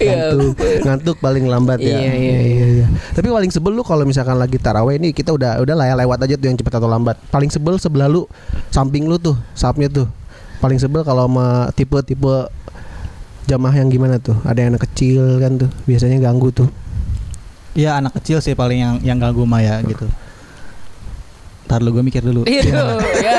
Iya. 0.00 0.32
Ngantuk, 0.32 0.56
ngantuk 0.80 1.16
paling 1.20 1.44
lambat 1.44 1.76
ya. 1.80 2.00
Iya, 2.00 2.12
iya, 2.16 2.38
iya. 2.80 2.86
Tapi 3.12 3.28
paling 3.28 3.52
sebel 3.52 3.76
lu 3.76 3.84
kalau 3.84 4.08
misalkan 4.08 4.40
lagi 4.40 4.56
taraweh 4.56 4.96
ini 4.96 5.12
kita 5.12 5.28
udah 5.28 5.60
udah 5.60 5.74
lah 5.76 5.86
ya 5.92 5.94
lewat 6.00 6.24
aja 6.24 6.34
tuh 6.40 6.48
yang 6.48 6.56
cepat 6.56 6.80
atau 6.80 6.88
lambat. 6.88 7.20
Paling 7.28 7.52
sebel 7.52 7.76
sebelah 7.76 8.08
lu 8.08 8.24
samping 8.72 9.04
lu 9.04 9.20
tuh, 9.20 9.36
sapnya 9.52 9.92
tuh. 9.92 10.08
Paling 10.60 10.80
sebel 10.80 11.04
kalau 11.04 11.28
sama 11.28 11.68
tipe-tipe 11.72 12.48
jamaah 13.50 13.74
yang 13.74 13.90
gimana 13.90 14.22
tuh? 14.22 14.38
Ada 14.46 14.58
yang 14.62 14.70
anak 14.78 14.86
kecil 14.86 15.42
kan 15.42 15.58
tuh, 15.58 15.70
biasanya 15.82 16.22
ganggu 16.22 16.54
tuh. 16.54 16.70
Iya 17.74 17.98
anak 17.98 18.14
kecil 18.22 18.38
sih 18.38 18.54
paling 18.54 18.78
yang 18.78 18.94
yang 19.02 19.18
ganggu 19.18 19.42
Maya 19.42 19.82
gitu. 19.82 20.06
Ntar 21.66 21.82
lu 21.82 21.94
gue 21.94 22.02
mikir 22.02 22.22
dulu. 22.22 22.42
Iya, 22.50 22.66
ya, 22.66 23.38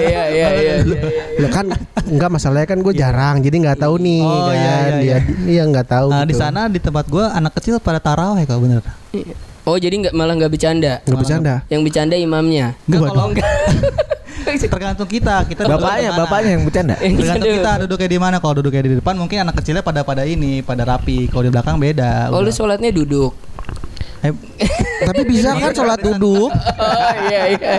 iya, 0.00 0.22
iya, 0.32 0.48
iya. 0.56 0.74
Lah 1.44 1.50
kan 1.52 1.66
enggak 2.08 2.30
masalahnya 2.32 2.64
kan 2.64 2.80
gue 2.80 2.94
jarang 2.96 3.44
jadi 3.44 3.52
nggak 3.52 3.78
tahu 3.84 4.00
nih 4.00 4.24
Oh, 4.24 4.48
kan. 4.48 4.56
iya, 4.56 4.76
iya, 4.80 4.96
Dia 4.96 5.18
iya 5.44 5.62
nggak 5.68 5.86
tahu. 5.92 6.08
Nah 6.08 6.24
di 6.24 6.32
gitu. 6.32 6.40
sana 6.40 6.72
di 6.72 6.80
tempat 6.80 7.04
gue 7.04 7.20
anak 7.20 7.52
kecil 7.60 7.76
pada 7.84 8.00
taraweh 8.00 8.48
kok 8.48 8.56
bener. 8.60 8.80
Oh, 9.68 9.76
jadi 9.76 9.92
nggak 10.08 10.14
malah 10.16 10.32
nggak 10.40 10.52
bercanda. 10.52 11.04
nggak 11.04 11.18
bercanda. 11.20 11.54
Yang 11.68 11.80
bercanda 11.84 12.14
imamnya. 12.16 12.66
Enggak 12.88 13.00
kalau 13.12 13.24
enggak. 13.28 13.44
tergantung 14.74 15.08
kita. 15.08 15.36
Kita 15.44 15.60
duduk 15.66 15.82
Bapaknya, 15.84 16.00
di 16.00 16.08
mana. 16.08 16.20
bapaknya 16.24 16.50
yang 16.56 16.62
bercanda. 16.64 16.94
Tergantung 17.00 17.20
bercanda. 17.20 17.56
kita 17.56 17.70
duduknya 17.84 18.08
di 18.08 18.18
mana. 18.18 18.36
Kalau 18.40 18.54
duduknya 18.62 18.82
di 18.84 18.90
depan 19.00 19.14
mungkin 19.18 19.36
anak 19.44 19.54
kecilnya 19.60 19.82
pada 19.84 20.00
pada 20.02 20.22
ini 20.24 20.62
pada 20.64 20.82
rapi. 20.86 21.28
Kalau 21.28 21.42
di 21.44 21.50
belakang 21.52 21.76
beda. 21.76 22.32
Oh, 22.32 22.40
lu 22.40 22.48
Udah. 22.48 22.54
sholatnya 22.54 22.90
duduk. 22.94 23.32
Eh, 24.18 24.34
Tapi 25.08 25.22
bisa 25.30 25.54
kan 25.54 25.70
sholat 25.70 26.02
duduk. 26.02 26.50
Oh, 26.50 27.12
iya, 27.30 27.54
iya. 27.54 27.74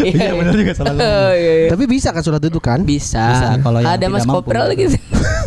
Iya 0.00 0.28
benar 0.32 0.54
juga 0.56 0.72
salah 0.72 0.92
gua. 0.96 1.04
Oh, 1.04 1.32
iya, 1.36 1.52
iya. 1.66 1.68
Tapi 1.68 1.84
bisa 1.84 2.08
kan 2.16 2.22
sholat 2.24 2.40
duduk 2.40 2.64
kan? 2.64 2.80
Bisa. 2.80 3.20
Bisa, 3.28 3.48
kalau 3.60 3.78
ada 3.84 4.06
Mas. 4.08 4.24
Kopral 4.24 4.72
gitu. 4.72 4.96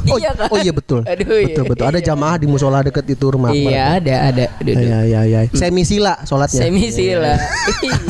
Oh, 0.05 0.17
iya 0.21 0.31
kan? 0.37 0.47
oh 0.51 0.57
iya 0.61 0.73
betul. 0.73 1.01
Aduh, 1.01 1.37
iya. 1.41 1.47
betul 1.49 1.63
betul. 1.69 1.85
Ada 1.89 1.99
jamaah 2.01 2.35
di 2.37 2.47
musola 2.47 2.79
deket 2.85 3.05
itu 3.09 3.25
rumah. 3.25 3.49
Iya, 3.51 3.97
ada, 3.97 4.15
ada. 4.31 4.45
Duduk. 4.61 4.81
Iya 4.81 4.99
iya 5.05 5.21
iya. 5.25 5.39
Semi 5.51 5.81
sila 5.81 6.21
sholatnya. 6.23 6.61
Semi 6.67 6.89
sila. 6.93 7.33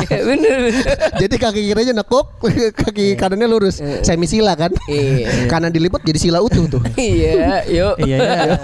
Iya, 0.06 0.22
bener, 0.22 0.58
bener. 0.70 0.86
Jadi 1.18 1.36
kaki 1.42 1.62
kirinya 1.72 1.94
nekuk, 2.04 2.38
kaki 2.86 3.18
kanannya 3.18 3.48
lurus. 3.50 3.82
Semi 4.06 4.30
sila 4.30 4.54
kan? 4.54 4.72
Iya. 4.88 5.48
Kanan 5.52 5.74
dilipat 5.74 6.04
jadi 6.06 6.20
sila 6.20 6.40
utuh 6.44 6.68
tuh. 6.70 6.82
Iya, 6.96 7.66
yuk. 7.68 7.96
Iya 8.04 8.18
iya. 8.22 8.58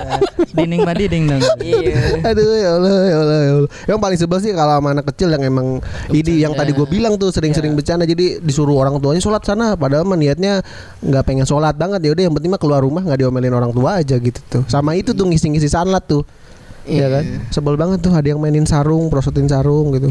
Dinding 0.53 0.81
mah 0.85 0.95
dinding 0.95 1.23
dong. 1.27 1.41
Iya. 1.59 2.21
Aduh 2.23 2.45
ya 2.55 2.69
Allah 2.77 2.91
ya 2.91 3.17
Allah 3.17 3.39
ya 3.39 3.51
Allah. 3.57 3.71
Yang 3.87 3.99
paling 3.99 4.17
sebel 4.19 4.39
sih 4.43 4.51
kalau 4.53 4.73
sama 4.77 4.89
anak 4.93 5.05
kecil 5.13 5.29
yang 5.33 5.43
emang 5.43 5.67
ini 6.11 6.43
yang 6.43 6.53
tadi 6.53 6.71
gue 6.75 6.87
bilang 6.87 7.15
tuh 7.17 7.33
sering-sering 7.33 7.73
bercanda 7.73 8.03
jadi 8.05 8.39
disuruh 8.43 8.75
orang 8.77 8.97
tuanya 8.99 9.21
sholat 9.23 9.43
sana 9.43 9.73
padahal 9.75 10.03
mah 10.05 10.17
niatnya 10.19 10.61
nggak 11.01 11.23
pengen 11.25 11.45
sholat 11.47 11.75
banget 11.77 12.01
ya 12.05 12.11
udah 12.13 12.23
yang 12.29 12.35
penting 12.35 12.51
mah 12.51 12.61
keluar 12.61 12.81
rumah 12.83 13.01
nggak 13.01 13.20
diomelin 13.21 13.53
orang 13.53 13.69
tua 13.69 14.01
aja 14.01 14.17
gitu 14.17 14.41
tuh. 14.49 14.63
Sama 14.65 14.97
itu 14.97 15.13
tuh 15.13 15.29
ngisi-ngisi 15.29 15.69
sanlat 15.69 16.09
tuh. 16.09 16.25
Iya 16.89 17.07
kan? 17.13 17.23
Sebel 17.53 17.77
banget 17.77 18.01
tuh 18.01 18.09
ada 18.09 18.25
yang 18.25 18.41
mainin 18.41 18.65
sarung, 18.65 19.13
prosotin 19.13 19.45
sarung 19.45 19.93
gitu. 19.93 20.09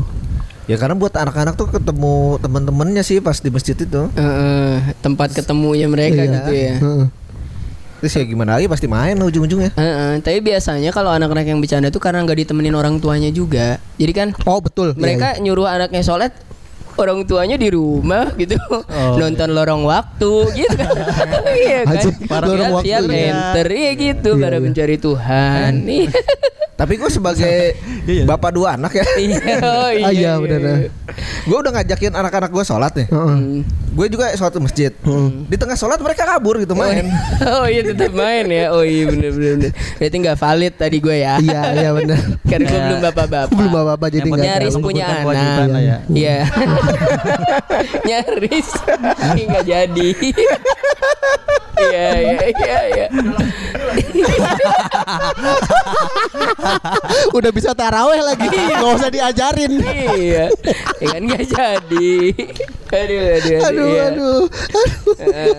Ya 0.70 0.78
karena 0.78 0.94
buat 0.94 1.10
anak-anak 1.10 1.58
tuh 1.58 1.66
ketemu 1.66 2.38
teman-temannya 2.38 3.02
sih 3.02 3.18
pas 3.18 3.42
di 3.42 3.50
masjid 3.50 3.74
itu. 3.74 4.06
Heeh, 4.14 4.94
tempat 5.02 5.34
ketemunya 5.34 5.90
mereka 5.90 6.22
Iya. 6.22 6.30
gitu 6.30 6.52
ya. 6.54 6.74
Heeh. 6.78 7.06
Terus 8.00 8.16
ya 8.16 8.24
gimana 8.24 8.56
lagi 8.56 8.70
pasti 8.70 8.86
main 8.86 9.18
ujung-ujungnya. 9.18 9.74
Heeh, 9.74 10.22
tapi 10.22 10.38
biasanya 10.40 10.94
kalau 10.94 11.10
anak-anak 11.10 11.44
yang 11.44 11.58
bercanda 11.58 11.90
tuh 11.90 11.98
karena 11.98 12.22
nggak 12.22 12.46
ditemenin 12.46 12.72
orang 12.78 13.02
tuanya 13.02 13.34
juga. 13.34 13.82
Jadi 13.98 14.12
kan 14.14 14.28
Oh 14.46 14.62
betul. 14.62 14.94
Iya, 14.94 15.00
mereka 15.02 15.28
nyuruh 15.42 15.66
anaknya 15.66 16.06
sholat 16.06 16.30
orang 17.00 17.24
tuanya 17.24 17.56
di 17.56 17.68
rumah 17.72 18.32
gitu 18.36 18.56
nonton 19.16 19.48
lorong 19.50 19.82
waktu 19.88 20.32
gitu 20.54 20.76
kan 20.76 20.96
iya 21.64 21.80
kan 21.88 21.96
Anjing, 21.96 22.16
lorong 22.28 22.70
waktu, 22.76 22.86
siap 22.86 23.02
iya. 23.08 23.28
enter 23.32 23.66
iya 23.72 23.90
gitu 23.96 24.30
Iya, 24.36 24.42
pada 24.44 24.56
iya. 24.56 24.64
mencari 24.64 24.96
Tuhan 25.00 25.72
Iya. 26.00 26.10
Tapi 26.80 26.96
gue 26.96 27.10
sebagai 27.12 27.76
Iya, 28.08 28.08
iya. 28.08 28.24
bapak 28.24 28.56
dua 28.56 28.80
anak 28.80 28.96
ya, 28.96 29.04
iya 29.20 29.60
oh, 29.60 29.92
Ah, 30.00 30.12
iya, 30.16 30.32
bener. 30.40 30.88
gue 31.44 31.58
udah 31.60 31.72
ngajakin 31.76 32.16
anak-anak 32.16 32.48
gue 32.48 32.64
sholat 32.64 32.92
nih. 32.96 33.06
Heeh. 33.12 33.36
Hmm. 33.36 33.60
Gue 33.90 34.06
juga 34.06 34.30
sholat 34.38 34.54
di 34.54 34.62
masjid. 34.62 34.92
Di 35.50 35.56
tengah 35.58 35.74
sholat 35.74 35.98
mereka 35.98 36.22
kabur 36.22 36.62
gitu 36.62 36.78
main. 36.78 37.10
oh 37.58 37.66
iya 37.66 37.82
tetap 37.82 38.14
main 38.14 38.46
ya 38.46 38.70
oh 38.70 38.86
iya 38.86 39.04
bener 39.08 39.30
bener, 39.34 39.52
bener. 39.58 39.72
berarti 39.98 40.16
nggak 40.22 40.38
valid 40.38 40.74
tadi 40.78 40.96
gue 41.02 41.16
ya 41.18 41.34
Iya 41.42 41.62
iya 41.74 41.90
benar. 41.90 42.20
karena 42.50 42.66
gue 42.70 42.80
belum 42.86 43.00
bapak-bapak 43.10 43.56
Belum 43.56 43.72
bapak 43.74 44.08
jadi 44.14 44.20
Yang 44.22 44.30
nggak 44.30 44.46
nyaris 44.46 44.74
punya 44.78 45.04
anak 45.10 45.80
ya. 45.82 45.96
Iya 46.10 46.38
Nyaris 48.08 48.68
Tapi 49.00 49.40
nggak 49.50 49.66
jadi 49.66 50.08
Iya 51.80 52.08
iya 52.20 52.38
iya 52.52 52.78
iya 52.92 53.06
Udah 57.32 57.50
bisa 57.50 57.72
taraweh 57.72 58.20
lagi. 58.20 58.46
Nggak 58.46 58.92
usah 59.00 59.10
diajarin. 59.10 59.72
Iya 59.80 60.46
Ya 61.00 61.06
kan 61.08 61.22
nggak 61.24 61.44
jadi 61.48 62.12
Aduh 62.90 63.18
aduh 63.18 63.32
aduh, 63.32 63.60
Aduh 63.62 63.86
iya. 63.88 64.04
aduh. 64.08 64.40
Heeh. 65.16 65.56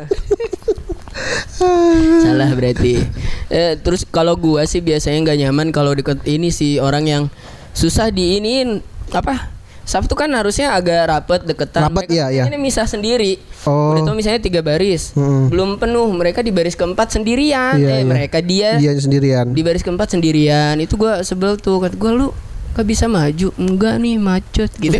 Salah 2.22 2.50
berarti 2.52 3.04
eh, 3.48 3.74
Terus 3.78 4.04
kalau 4.06 4.34
gua 4.34 4.64
sih 4.64 4.80
biasanya 4.80 5.22
nggak 5.22 5.40
nyaman 5.40 5.68
kalau 5.70 5.92
deket 5.92 6.24
ini 6.26 6.50
sih 6.50 6.78
orang 6.78 7.06
yang 7.06 7.24
susah 7.72 8.10
diinin 8.10 8.80
apa 9.10 9.52
Sabtu 9.82 10.14
kan 10.14 10.30
harusnya 10.30 10.72
agak 10.72 11.10
rapet 11.10 11.42
deketan 11.44 11.84
Rapet, 11.84 12.08
Mereka 12.08 12.14
iya, 12.14 12.26
iya. 12.32 12.44
Ini 12.46 12.56
misah 12.56 12.86
sendiri 12.86 13.42
Oh. 13.62 13.94
Udah 13.94 14.02
tau 14.04 14.18
misalnya 14.18 14.42
tiga 14.42 14.58
baris 14.60 15.14
Mm-mm. 15.14 15.54
Belum 15.54 15.78
penuh 15.78 16.10
Mereka 16.10 16.42
di 16.42 16.50
baris 16.50 16.74
keempat 16.74 17.14
sendirian 17.14 17.78
Iya, 17.78 17.90
Eh 17.92 17.98
iya. 18.00 18.08
mereka 18.08 18.42
dia 18.42 18.74
Dia 18.76 18.90
sendirian. 18.96 19.54
Di 19.54 19.62
baris 19.62 19.82
keempat 19.82 20.10
sendirian 20.10 20.82
Itu 20.82 20.98
gua 20.98 21.22
sebel 21.22 21.62
tuh 21.62 21.78
Kata 21.78 21.94
gua 21.94 22.10
lu 22.10 22.28
Gak 22.72 22.86
bisa 22.86 23.06
maju 23.06 23.48
Enggak 23.56 23.96
nih 23.98 24.16
macet 24.16 24.72
gitu 24.74 24.96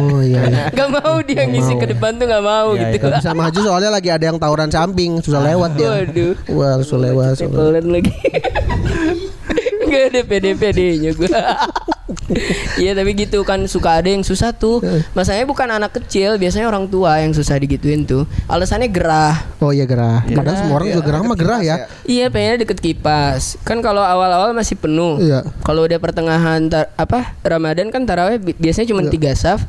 Oh 0.00 0.20
iya. 0.20 0.40
iya. 0.44 0.64
Gak 0.70 0.88
mau 0.90 1.20
dia 1.20 1.44
ngisi 1.44 1.74
ke 1.74 1.86
depan 1.86 2.16
tuh 2.16 2.24
gak 2.24 2.40
mau 2.40 2.72
Iya, 2.72 2.88
gitu 2.88 3.04
Gak 3.04 3.20
bisa 3.20 3.30
maju 3.32 3.58
soalnya 3.60 3.90
lagi 3.90 4.08
ada 4.08 4.24
yang 4.24 4.36
tawuran 4.36 4.68
samping 4.68 5.18
susah 5.18 5.40
lewat 5.42 5.76
dia. 5.76 5.88
Waduh 6.00 6.32
Wah 6.50 6.80
susah 6.80 6.98
lewat. 7.02 7.32
susah 7.36 7.46
lewat. 7.46 7.56
Tepelan 7.78 7.86
lagi 7.90 8.12
Gak 9.84 10.04
ada 10.08 10.20
pede-pedenya 10.22 11.10
gue 11.12 11.28
Iya 12.82 12.92
tapi 12.92 13.14
gitu 13.14 13.42
kan 13.42 13.64
suka 13.64 13.98
ada 13.98 14.08
yang 14.08 14.20
susah 14.20 14.50
tuh. 14.50 14.80
Masalahnya 15.12 15.44
bukan 15.44 15.68
anak 15.68 15.92
kecil 15.94 16.34
Biasanya 16.34 16.66
orang 16.66 16.86
tua 16.86 17.18
yang 17.18 17.30
susah 17.30 17.56
digituin 17.56 18.02
tuh. 18.02 18.24
Alasannya 18.46 18.88
gerah. 18.88 19.36
Oh 19.58 19.70
iya 19.70 19.84
gerah. 19.84 20.24
Padahal 20.24 20.56
semua 20.56 20.74
orang 20.76 20.88
juga 20.90 21.04
gerah 21.04 21.20
mah 21.22 21.36
gerah 21.36 21.60
ya. 21.60 21.76
Iya 22.02 22.28
pengennya 22.28 22.62
deket 22.62 22.78
kipas. 22.78 23.60
Kan 23.62 23.80
kalau 23.80 24.00
awal-awal 24.00 24.52
masih 24.52 24.74
penuh. 24.74 25.18
Iya. 25.18 25.44
Kalau 25.60 25.82
udah 25.82 25.98
pertengahan 25.98 26.66
tar- 26.66 26.90
apa 26.94 27.36
Ramadan 27.40 27.88
kan 27.88 28.02
taraweh 28.02 28.36
bi- 28.36 28.56
biasanya 28.56 28.88
cuma 28.88 29.02
Iya. 29.02 29.10
tiga 29.10 29.32
saf 29.32 29.64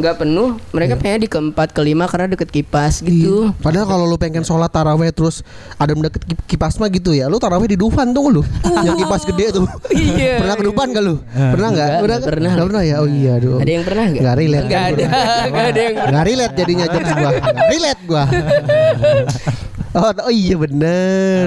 nggak 0.00 0.16
penuh 0.18 0.56
mereka 0.70 0.94
pengennya 0.94 1.20
di 1.20 1.28
keempat 1.28 1.68
kelima 1.70 2.04
karena 2.04 2.26
deket 2.30 2.48
kipas 2.48 3.00
gitu 3.00 3.46
Iya. 3.46 3.54
Padahal 3.60 3.86
kalau 3.86 4.04
lu 4.04 4.16
pengen 4.16 4.40
sholat 4.40 4.68
taraweh 4.68 5.08
terus 5.10 5.44
ada 5.76 5.92
mendeket 5.92 6.24
ki- 6.24 6.40
kipas 6.48 6.76
mah 6.76 6.88
gitu 6.88 7.12
ya. 7.12 7.26
Lu 7.26 7.36
taraweh 7.36 7.66
di 7.66 7.76
Dufan 7.76 8.10
tuh 8.10 8.30
lu. 8.30 8.42
yang 8.80 8.96
kipas 8.96 9.22
gede 9.24 9.52
tuh. 9.52 9.66
Iya. 9.90 10.40
pernah 10.40 10.54
ke 10.54 10.64
Dufan 10.64 10.86
gak 10.88 11.02
lu? 11.02 11.14
Pernah 11.22 11.68
nggak? 11.68 11.88
Enggak, 11.90 12.00
Pernah 12.00 12.16
nggak 12.16 12.30
pernah. 12.30 12.50
Nggak 12.50 12.66
pernah 12.66 12.82
ya. 12.82 12.94
Oh 12.96 13.06
iya 13.06 13.30
aduh. 13.36 13.56
ada 13.56 13.70
yang 13.70 13.84
pernah 13.84 14.04
nggak 14.06 14.22
Nggak 14.22 14.36
relate. 14.36 14.66
nggak 14.66 14.84
ada 14.86 15.04
nggak 15.46 15.66
ada 15.66 15.80
yang 15.80 15.94
Nggak 16.06 16.24
relate 16.24 16.54
jadinya 16.54 16.86
jokes 16.86 17.12
gua. 17.12 17.30
Nggak 17.30 17.68
relate 17.68 18.00
gua. 18.04 18.24
Oh, 19.90 20.06
oh 20.06 20.30
iya 20.30 20.54
bener. 20.54 21.46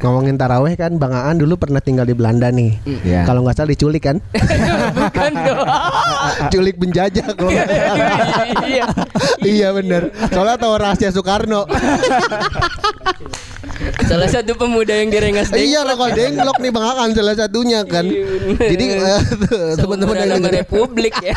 Ngomongin 0.00 0.40
taraweh 0.40 0.72
kan 0.74 0.96
Bang 0.96 1.12
Aan 1.12 1.36
dulu 1.36 1.60
pernah 1.60 1.76
tinggal 1.76 2.08
di 2.08 2.16
Belanda 2.16 2.48
nih. 2.48 2.80
Iya. 2.88 3.28
Kalau 3.28 3.44
nggak 3.44 3.52
salah 3.52 3.68
diculik 3.68 4.00
kan? 4.02 4.16
Bukan 4.96 5.32
dong. 5.36 5.66
Culik 6.48 6.80
penjajah 6.80 7.26
kalau 7.36 7.52
nggak 7.52 7.68
salah. 7.68 8.46
iya 8.64 8.84
Iya. 9.44 9.68
Bener. 9.72 10.08
Soalnya 10.32 10.56
tahu 10.56 10.72
rahasia 10.76 11.12
Soekarno. 11.12 11.68
Salah 14.06 14.30
satu 14.30 14.54
pemuda 14.54 14.94
yang 14.94 15.10
direngas 15.10 15.50
Eh, 15.50 15.66
Iya 15.68 15.82
rokok 15.82 16.14
denglok 16.14 16.58
nih 16.62 16.70
Bang 16.70 16.86
Aan 16.86 17.10
salah 17.12 17.34
satunya 17.34 17.82
kan. 17.82 18.06
Jadi 18.56 18.84
eh, 18.94 19.20
teman-teman 19.80 20.14
yang 20.16 20.28
dengerin 20.38 20.62
Republik 20.62 21.14
ya 21.18 21.34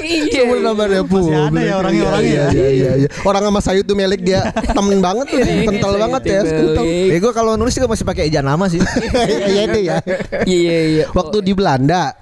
iya 0.00 0.42
Sumber 0.42 0.58
nama 0.62 0.84
Republik 0.86 1.30
Masih 1.30 1.36
ada 1.50 1.60
ya 1.60 1.74
orangnya-orangnya 1.80 2.30
Iya, 2.30 2.44
ya. 2.44 2.50
iya, 2.52 2.68
iya, 2.70 2.90
iya. 3.04 3.08
Orang 3.24 3.42
sama 3.44 3.60
Sayud 3.60 3.84
tuh 3.84 3.96
milik 3.96 4.20
dia 4.22 4.50
Temen 4.52 4.98
banget 5.00 5.26
tuh 5.30 5.38
Kental 5.40 5.92
banget 5.96 6.22
ya 6.26 6.40
kental. 6.44 6.84
Ya 6.86 7.18
gue 7.18 7.32
kalau 7.32 7.52
nulis 7.56 7.74
juga 7.76 7.88
masih 7.90 8.04
pakai 8.06 8.28
ijazah 8.30 8.44
nama 8.46 8.64
sih. 8.68 8.80
Iya 9.50 9.62
itu 9.68 9.80
ya 9.84 9.96
iya 10.46 10.78
iya 10.86 11.04
Waktu 11.12 11.42
di 11.44 11.52
Belanda 11.52 12.14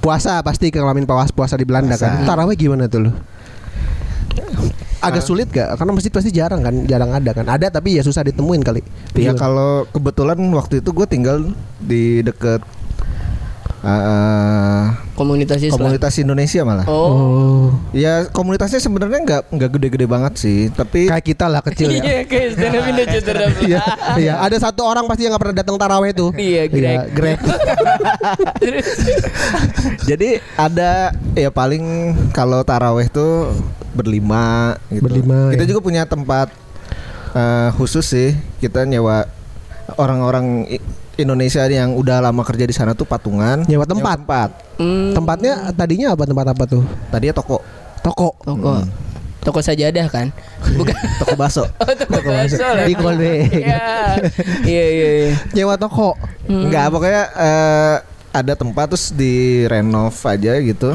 Puasa 0.00 0.40
pasti 0.44 0.68
kelamin 0.68 1.08
puasa 1.08 1.32
puasa 1.32 1.54
di 1.56 1.64
Belanda 1.64 1.96
kan 1.96 2.28
Taraweh 2.28 2.56
gimana 2.56 2.86
tuh 2.88 3.08
lu? 3.08 3.12
agak 5.04 5.20
sulit 5.20 5.48
gak? 5.52 5.76
Karena 5.76 5.92
masjid 5.92 6.08
pasti 6.08 6.32
jarang 6.32 6.64
kan, 6.64 6.74
jarang 6.88 7.12
ada 7.12 7.30
kan. 7.36 7.44
Ada 7.44 7.68
tapi 7.68 8.00
ya 8.00 8.02
susah 8.02 8.24
ditemuin 8.24 8.64
kali. 8.64 8.80
Iya 9.12 9.36
kalau 9.36 9.84
kebetulan 9.92 10.40
waktu 10.56 10.80
itu 10.80 10.90
gue 10.96 11.04
tinggal 11.04 11.52
di 11.76 12.24
deket 12.24 12.64
eh, 13.84 14.84
Komunitas 15.14 15.60
Islam. 15.62 15.78
komunitas 15.78 16.12
Indonesia 16.18 16.60
malah. 16.66 16.86
Oh. 16.88 17.06
Oh. 17.06 17.64
Ya 17.94 18.26
komunitasnya 18.32 18.80
sebenarnya 18.82 19.20
nggak 19.22 19.42
nggak 19.52 19.70
gede-gede 19.78 20.06
banget 20.10 20.34
sih, 20.40 20.72
tapi 20.74 21.06
Kayak 21.06 21.24
kita 21.24 21.46
lah 21.46 21.60
kecil 21.62 21.92
ya. 21.92 22.02
Iya, 22.08 22.20
kayak 22.26 22.46
stand 22.58 22.74
up 22.74 22.84
Indo 22.88 23.04
Citra. 23.06 23.46
Iya, 23.62 23.82
iya. 24.18 24.32
Ada 24.42 24.56
satu 24.70 24.82
orang 24.82 25.06
pasti 25.06 25.28
yang 25.28 25.36
nggak 25.36 25.42
pernah 25.46 25.56
datang 25.60 25.76
taraweh 25.78 26.10
tuh. 26.10 26.30
Iya, 26.34 26.66
Greg. 26.66 26.98
Greg. 27.14 27.38
Terus 28.58 28.86
jadi 30.08 30.42
ada 30.58 31.14
ya 31.38 31.50
paling 31.54 31.84
kalau 32.34 32.64
taraweh 32.66 33.06
tuh 33.06 33.54
berlima 33.94 34.74
gitu. 34.90 35.06
Berlima, 35.06 35.54
Kita 35.54 35.64
ya. 35.64 35.68
juga 35.70 35.80
punya 35.84 36.02
tempat 36.08 36.50
eh, 37.36 37.68
khusus 37.78 38.02
sih. 38.02 38.34
Kita 38.58 38.82
nyewa 38.82 39.30
orang-orang 40.00 40.66
Indonesia 41.16 41.62
yang 41.64 41.94
udah 41.94 42.18
lama 42.20 42.42
kerja 42.42 42.64
di 42.64 42.74
sana 42.74 42.92
tuh 42.92 43.04
patungan. 43.04 43.62
Nyewa 43.64 43.86
tempat. 43.86 44.18
tempat. 44.18 44.50
hmm, 44.78 45.14
Tempatnya 45.14 45.52
tadinya 45.72 46.12
apa 46.12 46.24
tempat 46.24 46.46
apa 46.50 46.64
tuh? 46.64 46.82
Tadinya 47.08 47.34
toko, 47.34 47.62
Toko. 48.02 48.34
toko. 48.38 48.82
Toko 49.40 49.60
sajadah 49.60 50.08
kan? 50.08 50.32
Bukan. 50.78 50.96
toko 51.18 51.34
baso. 51.36 51.64
Oh, 51.80 51.92
toko 51.92 52.16
bakso 52.26 52.64
lah. 52.64 52.84
Di 52.84 52.94
Kolbe. 52.96 53.44
Iya. 53.46 54.16
Iya, 54.64 54.84
iya, 54.88 55.08
iya. 55.20 55.32
Nyewa 55.52 55.76
toko. 55.76 56.16
Enggak, 56.48 56.88
pokoknya 56.90 57.22
eh, 57.30 57.96
ada 58.34 58.52
tempat 58.56 58.90
terus 58.90 59.12
direnov 59.12 60.16
aja 60.24 60.52
gitu. 60.58 60.90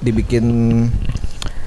Dibikin 0.00 0.44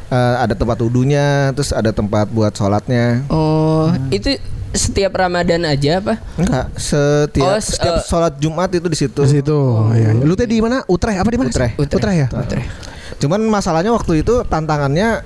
eh, 0.10 0.36
ada 0.36 0.52
tempat 0.52 0.82
wudhunya, 0.82 1.54
terus 1.54 1.72
ada 1.72 1.94
tempat 1.94 2.28
buat 2.28 2.52
sholatnya. 2.52 3.24
Oh, 3.30 3.94
itu 4.10 4.36
setiap 4.76 5.12
Ramadan 5.12 5.64
aja 5.64 5.98
apa? 5.98 6.20
Enggak, 6.36 6.66
setiap 6.76 7.48
Oh, 7.48 7.60
setiap 7.60 7.96
eh, 7.96 8.04
sholat 8.04 8.34
Jumat 8.36 8.70
itu 8.70 8.86
di 8.86 8.98
situ. 8.98 9.22
Di 9.22 9.32
situ. 9.34 9.60
Iya, 9.90 10.12
iya. 10.12 10.22
Lu 10.22 10.34
teh 10.34 10.44
di 10.44 10.60
mana? 10.60 10.84
Utrecht 10.86 11.18
apa 11.18 11.28
di 11.28 11.38
mana? 11.38 11.50
Utrecht. 11.50 11.76
Utrecht 11.76 12.18
ya? 12.18 12.28
Utrecht. 12.30 12.70
Cuman 13.18 13.42
masalahnya 13.42 13.90
waktu 13.90 14.22
itu 14.22 14.44
tantangannya 14.44 15.24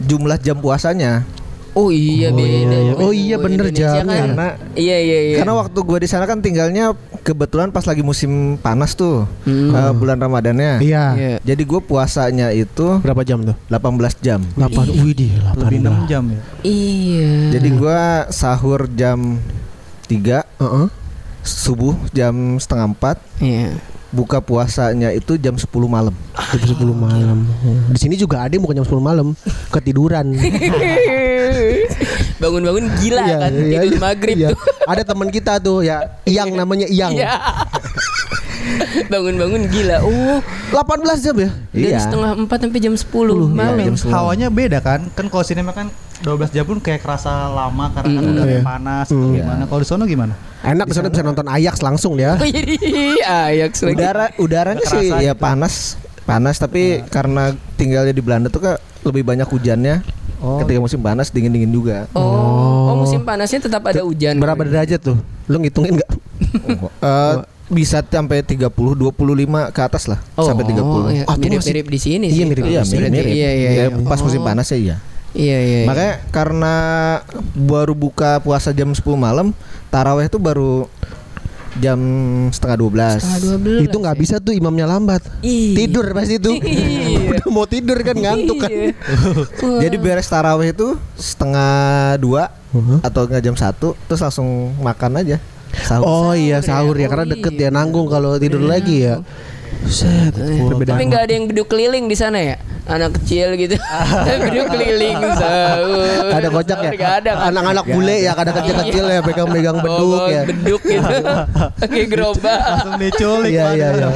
jumlah 0.00 0.38
jam 0.38 0.56
puasanya. 0.56 1.22
Oh 1.72 1.88
iya 1.88 2.32
Oh, 2.32 2.34
beda. 2.34 2.48
iya, 2.48 2.78
iya. 2.80 2.92
Oh, 2.96 3.12
iya, 3.12 3.36
bener 3.36 3.70
Indonesia 3.70 3.88
jamnya. 3.94 4.02
kan- 4.02 4.28
Karena- 4.28 4.56
Iya 4.74 4.96
iya 4.98 5.18
iya. 5.22 5.36
Karena 5.38 5.54
waktu 5.54 5.78
gue 5.78 5.98
di 6.00 6.08
sana 6.08 6.24
kan 6.24 6.38
tinggalnya 6.40 6.90
kebetulan 7.28 7.68
pas 7.68 7.84
lagi 7.84 8.00
musim 8.00 8.30
panas 8.56 8.92
tuh 8.92 9.28
Hmm. 9.44 9.68
eh, 9.70 9.92
bulan 9.92 10.16
Ramadannya. 10.16 10.80
Iya. 10.80 11.04
Iya. 11.12 11.36
Jadi 11.44 11.62
gue 11.62 11.80
puasanya 11.80 12.48
itu 12.50 12.96
Berapa 12.98 13.20
jam 13.20 13.44
tuh? 13.44 13.52
18 13.68 14.16
jam. 14.18 14.40
8. 14.56 14.88
Wih, 14.96 15.12
di 15.12 15.28
8. 15.36 15.60
Lebih 15.60 15.78
6 15.82 15.96
jam 16.06 16.22
ya. 16.26 16.40
Iya. 16.62 17.30
Jadi 17.52 17.68
gue 17.70 18.00
sahur 18.30 18.88
jam 18.90 19.36
3 20.06 20.40
Heeh. 20.56 20.86
subuh 21.42 21.92
jam 22.10 22.32
setengah 22.56 22.88
4 22.90 23.20
Iya. 23.38 23.76
buka 24.08 24.40
puasanya 24.40 25.12
itu 25.12 25.36
jam 25.36 25.52
10 25.52 25.68
malam. 25.84 26.16
Jam 26.32 26.64
10 26.64 26.96
malam. 26.96 27.44
Di 27.88 27.98
sini 28.00 28.16
juga 28.16 28.40
ada 28.40 28.50
yang 28.50 28.64
bukan 28.64 28.80
jam 28.80 28.88
10 28.88 29.04
malam, 29.04 29.36
ketiduran. 29.68 30.32
Bangun-bangun 32.38 32.84
gila 32.96 33.22
Iya, 33.24 33.36
kan 33.36 33.52
iya, 33.52 33.64
tidur 33.76 33.92
iya. 33.92 34.00
maghrib 34.00 34.36
Iya. 34.36 34.48
tuh. 34.48 34.58
Ada 34.90 35.02
teman 35.04 35.28
kita 35.28 35.52
tuh 35.58 35.82
ya, 35.82 35.96
Iyang 36.22 36.54
namanya 36.54 36.86
Iyang. 36.86 37.12
Iya. 37.12 37.34
Bangun-bangun 39.08 39.62
gila. 39.66 39.96
Oh, 40.02 40.38
18 40.70 41.18
jam 41.20 41.36
ya? 41.36 41.50
dari 41.68 41.88
Iya. 41.88 41.98
setengah 42.00 42.30
empat 42.36 42.58
sampai 42.60 42.78
jam 42.78 42.94
10 42.94 43.48
malam. 43.48 43.78
jam 43.80 43.96
10. 43.96 44.12
Hawanya 44.12 44.48
beda 44.48 44.78
kan? 44.78 45.00
Kan 45.12 45.26
kalau 45.26 45.42
sinema 45.42 45.72
kan 45.72 45.88
12 46.20 46.50
jam 46.52 46.64
pun 46.64 46.78
kayak 46.78 47.00
kerasa 47.00 47.30
lama 47.48 47.90
karena 47.90 48.10
kan 48.12 48.22
Mm. 48.22 48.32
udah 48.32 48.44
Iya. 48.44 48.60
panas 48.62 49.06
atau 49.08 49.18
Mm. 49.24 49.34
gimana. 49.34 49.62
Kalau 49.64 49.80
di 49.80 49.86
sono 49.86 50.04
gimana? 50.04 50.34
Enak 50.60 50.86
di 50.86 50.94
sana 50.94 51.08
bisa 51.08 51.22
nonton 51.22 51.46
Ajax 51.46 51.74
langsung 51.80 52.14
ya. 52.16 52.34
Ajax 53.48 53.72
lagi. 53.80 53.94
Udara 53.94 54.26
udaranya 54.36 54.84
sih 54.84 55.08
ya 55.12 55.32
gitu. 55.32 55.38
panas 55.38 55.94
panas 56.22 56.56
tapi 56.56 57.00
karena 57.06 57.50
tinggalnya 57.74 58.10
di 58.10 58.20
Belanda 58.20 58.46
tuh 58.46 58.60
kak 58.60 58.78
lebih 59.02 59.22
banyak 59.24 59.46
hujannya. 59.46 60.02
Oh. 60.38 60.62
Ketika 60.62 60.78
musim 60.78 61.00
panas 61.00 61.28
dingin 61.28 61.50
dingin 61.50 61.68
juga. 61.68 62.06
Oh, 62.14 62.22
oh, 62.88 62.96
musim 62.96 63.22
panasnya 63.22 63.58
tetap 63.58 63.82
ada 63.82 64.02
hujan. 64.02 64.38
Berapa 64.38 64.62
derajat 64.62 65.02
tuh? 65.02 65.18
Lu 65.46 65.58
ngitungin 65.58 65.98
nggak? 65.98 66.10
Eh, 67.02 67.34
bisa 67.68 68.00
sampai 68.00 68.40
30 68.40 68.70
25 68.70 69.12
ke 69.68 69.80
atas 69.82 70.08
lah 70.08 70.16
Oh, 70.34 70.46
sampai 70.46 70.64
30. 70.64 71.12
iya. 71.12 71.24
Ah, 71.26 71.34
tuh 71.34 71.42
mirip-mirip 71.42 71.86
di 71.86 71.98
sini 72.00 72.26
Iya, 72.26 72.34
sih. 72.34 72.44
mirip 72.46 72.64
Iya, 72.64 72.80
Berarti. 72.80 72.94
mirip-mirip. 72.96 73.32
Iya, 73.34 73.50
iya, 73.50 73.68
Ya, 73.68 73.84
iya. 73.90 74.06
Pas 74.06 74.20
musim 74.22 74.40
Oh. 74.40 74.46
panas 74.46 74.66
ya 74.70 74.78
iya. 74.78 74.96
Iya, 75.36 75.58
iya. 75.58 75.78
iya. 75.82 75.86
Makanya 75.86 76.14
karena 76.30 76.74
baru 77.52 77.92
buka 77.92 78.40
puasa 78.40 78.72
jam 78.72 78.88
10 78.88 79.04
malam, 79.14 79.52
taraweh 79.90 80.24
itu 80.24 80.38
baru 80.38 80.88
jam 81.76 82.00
setengah 82.48 82.76
12. 82.80 83.20
Setengah 83.20 83.40
12. 83.60 83.84
Itu 83.84 83.96
nggak 84.00 84.16
bisa 84.16 84.34
tuh 84.38 84.50
imamnya 84.50 84.88
lambat. 84.88 85.20
Ih. 85.42 85.76
Tidur 85.76 86.08
pasti 86.10 86.40
tuh. 86.40 86.56
Iya. 87.58 87.60
Mau 87.60 87.66
tidur 87.66 87.98
kan 88.00 88.16
ngantuk 88.16 88.56
kan. 88.56 88.70
Iya. 88.70 88.92
Jadi 89.82 89.96
beres 89.98 90.26
taraweh 90.26 90.70
itu 90.70 90.94
setengah 91.14 91.72
dua 92.16 92.54
Uh-huh. 92.68 93.00
atau 93.00 93.24
enggak 93.24 93.40
jam 93.40 93.56
satu, 93.56 93.96
terus 94.04 94.20
langsung 94.20 94.76
makan 94.78 95.24
aja. 95.24 95.40
Sahur. 95.72 96.04
Oh 96.04 96.32
iya 96.32 96.60
Sahur 96.60 96.92
sahur 96.92 96.96
ya. 96.96 97.00
ya 97.00 97.08
karena 97.08 97.24
Oh, 97.24 97.30
deket 97.32 97.52
iya. 97.56 97.64
ya 97.64 97.68
nanggung 97.72 98.06
kalau 98.06 98.36
tidur 98.36 98.60
lagi 98.60 99.08
ya. 99.08 99.24
Set. 99.88 100.36
Tapi 100.84 101.02
nggak 101.08 101.22
ada 101.24 101.32
yang 101.32 101.48
beduk 101.48 101.64
keliling 101.64 102.04
di 102.04 102.16
sana 102.16 102.36
ya? 102.36 102.56
Anak 102.84 103.16
kecil 103.16 103.56
gitu. 103.56 103.72
beduk 104.44 104.68
keliling 104.68 105.16
sahur. 105.32 106.28
ada 106.28 106.48
kocak 106.52 106.78
ya. 106.78 106.90
Nggak 106.92 107.14
ada 107.24 107.30
kan? 107.32 107.48
Anak-anak 107.48 107.84
bule 107.88 108.16
ya 108.20 108.32
kadang 108.36 108.54
kecil-kecil 108.60 109.04
ya 109.08 109.20
pegang-pegang 109.24 109.76
beduk 109.80 110.08
Bawa 110.12 110.28
ya. 110.28 110.42
Beduk 110.44 110.82
gitu. 110.84 111.14
Pakai 111.80 112.04
gerobak. 112.04 112.60
Langsung 112.60 112.96
diculik. 113.00 113.50
Iya 113.56 113.66
iya 113.72 113.88
iya. 113.96 114.08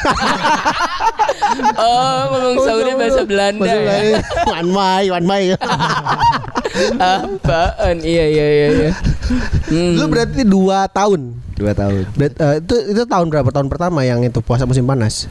Oh, 1.72 2.18
ngomong 2.30 2.56
sahurnya 2.62 2.94
bahasa 2.94 3.22
Belanda 3.24 3.66
ya. 3.66 4.22
Wan 4.46 4.66
mai, 4.70 5.06
wan 5.08 5.24
mai. 5.24 5.44
Apaan? 6.96 7.96
Iya 8.00 8.24
iya 8.26 8.46
iya 8.46 8.68
iya. 8.70 8.90
Hmm. 9.66 9.94
Lu 9.98 10.06
berarti 10.06 10.42
dua 10.42 10.86
tahun. 10.86 11.34
Dua 11.56 11.72
tahun. 11.72 12.06
Berat- 12.14 12.38
eh, 12.38 12.54
itu 12.62 12.74
itu 12.94 13.02
tahun 13.04 13.26
berapa? 13.28 13.48
Tahun 13.50 13.68
pertama 13.68 14.00
yang 14.02 14.22
itu 14.22 14.38
puasa 14.40 14.64
musim 14.64 14.86
panas. 14.86 15.26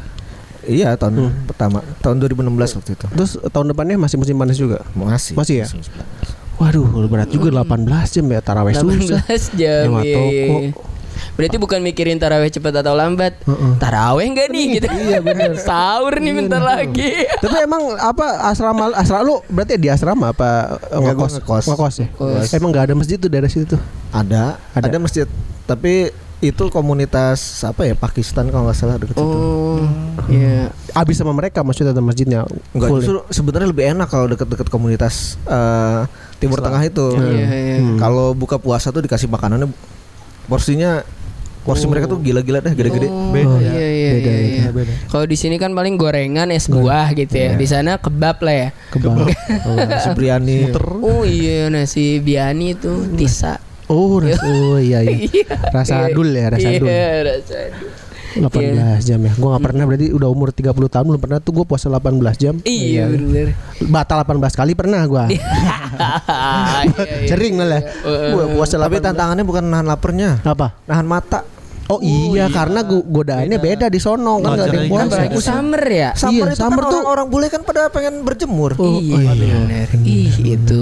Iya 0.61 0.93
tahun 0.93 1.31
Hmm. 1.31 1.47
pertama 1.47 1.79
tahun 1.99 2.19
2016 2.19 2.75
waktu 2.75 2.91
itu. 2.93 3.05
Terus 3.09 3.31
tahun 3.49 3.71
depannya 3.71 3.95
masih 3.97 4.17
musim 4.19 4.35
panas 4.35 4.57
juga. 4.59 4.83
Masih. 4.93 5.33
Masih 5.33 5.55
ya? 5.63 5.67
Waduh, 6.59 6.83
berat 7.07 7.31
juga 7.31 7.55
18 7.55 7.87
jam 8.11 8.25
ya 8.27 8.43
taraweh 8.43 8.75
susah. 8.75 9.23
18 9.23 9.55
jam. 9.55 9.83
Nyewa 9.87 10.01
Iya, 10.03 10.19
iya, 10.27 10.45
toko. 10.45 10.57
iya. 10.59 10.71
Berarti 11.35 11.55
bukan 11.59 11.79
mikirin 11.81 12.19
taraweh 12.19 12.49
cepat 12.49 12.83
atau 12.83 12.93
lambat. 12.95 13.37
Heeh. 13.43 13.71
Taraweh 13.79 14.25
enggak 14.27 14.47
nih 14.51 14.65
gitu. 14.79 14.87
Iya, 14.89 15.19
bener. 15.23 15.55
Sahur 15.67 16.19
nih 16.19 16.33
bentar 16.35 16.61
lagi. 16.61 17.25
Tapi 17.39 17.57
emang 17.63 17.95
apa 17.99 18.49
asrama 18.49 18.91
asrama 18.95 19.21
lu 19.23 19.35
berarti 19.47 19.79
di 19.79 19.87
asrama 19.87 20.31
apa 20.35 20.79
eh, 20.89 20.97
Enggak, 20.99 21.15
ngekos? 21.15 21.33
ngekos. 21.39 21.65
Ngekos 21.71 21.95
ya? 21.99 22.07
Ngekos. 22.11 22.47
Emang 22.55 22.69
nggak 22.75 22.85
ada 22.91 22.95
masjid 22.95 23.17
tuh 23.19 23.29
daerah 23.31 23.49
situ 23.49 23.75
tuh. 23.75 23.81
Ada, 24.09 24.57
Ada. 24.73 24.89
ada, 24.89 24.97
masjid. 24.97 25.27
Tapi 25.69 26.09
itu 26.39 26.71
komunitas 26.71 27.67
apa 27.67 27.83
ya 27.83 27.99
Pakistan 27.99 28.47
kalau 28.47 28.71
nggak 28.71 28.77
salah 28.79 28.95
dekat 28.95 29.19
situ. 29.19 29.27
Oh, 29.27 29.83
iya. 30.31 30.71
Abis 30.95 31.19
sama 31.19 31.35
mereka 31.35 31.59
maksudnya 31.67 31.91
atau 31.91 31.99
masjidnya 31.99 32.47
Enggak, 32.71 32.89
ya? 32.89 32.95
justru 33.03 33.17
sebenarnya 33.27 33.67
lebih 33.67 33.85
enak 33.91 34.07
kalau 34.07 34.25
dekat-dekat 34.31 34.71
komunitas 34.71 35.35
eh, 35.43 36.07
Timur 36.39 36.63
Tengah 36.63 36.79
itu. 36.87 37.07
Iya, 37.19 37.47
iya. 37.51 37.77
Hmm. 37.83 37.99
Kalau 37.99 38.31
buka 38.31 38.55
puasa 38.55 38.87
tuh 38.95 39.03
dikasih 39.03 39.27
makanannya 39.27 39.67
porsinya 40.49 41.05
porsi 41.59 41.85
Oh. 41.85 41.91
mereka 41.91 42.07
tuh 42.07 42.17
gila-gila 42.17 42.59
deh, 42.59 42.73
gede-gede. 42.73 43.05
Oh, 43.05 43.29
Beda 43.29 43.61
iya, 43.61 43.69
ya. 43.69 43.69
iya, 43.69 43.77
Beda, 43.77 43.93
iya, 43.93 44.11
beda, 44.11 44.31
iya. 44.33 44.67
beda. 44.73 44.93
Kalau 45.05 45.25
di 45.25 45.37
sini 45.37 45.55
kan 45.55 45.69
paling 45.69 45.95
gorengan 45.95 46.49
es 46.49 46.65
buah 46.65 47.13
gitu 47.13 47.35
ya. 47.35 47.53
Di 47.53 47.67
sana 47.67 47.95
kebab 47.95 48.41
lah 48.41 48.55
ya. 48.57 48.69
Kebal. 48.89 49.29
Si 49.95 50.09
Briani. 50.11 50.73
Oh 50.99 51.21
iya 51.21 51.69
nasi 51.69 52.17
biani 52.17 52.73
itu 52.73 52.89
tisa. 53.13 53.61
Oh, 53.85 54.17
ras- 54.17 54.41
oh 54.41 54.77
iya 54.77 55.01
iya. 55.01 55.29
Rasa 55.75 55.93
Iya. 55.99 56.09
adul 56.09 56.29
ya, 56.29 56.45
rasa 56.47 56.67
adul. 56.67 56.85
Iya, 56.85 57.07
rasa 57.23 57.55
adul. 57.67 57.89
18 58.35 59.01
jam 59.01 59.19
ya. 59.21 59.31
Gua 59.37 59.55
nggak 59.55 59.63
pernah 59.65 59.83
berarti 59.89 60.07
udah 60.13 60.29
umur 60.29 60.49
30 60.53 60.69
tahun 60.75 61.05
belum 61.09 61.21
pernah 61.21 61.37
tuh 61.41 61.51
gua 61.55 61.65
puasa 61.65 61.89
18 61.89 62.13
jam. 62.37 62.55
Iya 62.61 63.09
bener. 63.09 63.47
Batal 63.89 64.21
18 64.21 64.53
kali 64.53 64.71
pernah 64.77 65.01
gua. 65.09 65.25
Iya, 65.29 65.41
iya. 66.89 67.27
Sering 67.27 67.57
malah. 67.57 67.81
Iya. 67.81 68.29
Gua 68.33 68.43
puasa 68.53 68.75
Tapi 68.77 68.97
18. 69.01 69.05
tantangannya 69.09 69.45
bukan 69.45 69.63
nahan 69.65 69.85
laparnya, 69.87 70.29
apa? 70.43 70.77
nahan 70.85 71.07
mata. 71.07 71.41
Oh 71.89 71.97
iya, 71.99 72.45
karena 72.47 72.85
go- 72.85 73.01
godaannya 73.01 73.57
beda. 73.57 73.89
di 73.89 73.97
sono 73.97 74.37
kan 74.37 74.53
nggak 74.53 74.61
ada 74.63 74.77
yang 74.77 74.87
puasa. 74.87 75.09
Apalagi 75.09 75.37
summer 75.41 75.83
ya. 75.83 76.09
Summer 76.13 76.45
Iya, 76.45 76.53
itu 76.53 76.61
summer 76.61 76.77
kan 76.77 76.85
tuh- 76.85 77.01
orang-orang 77.01 77.27
bule 77.27 77.47
kan 77.49 77.61
pada 77.65 77.89
pengen 77.89 78.21
berjemur. 78.21 78.77
iya 78.77 79.17
benar. 79.27 79.87
Ih 79.99 80.29
itu. 80.37 80.81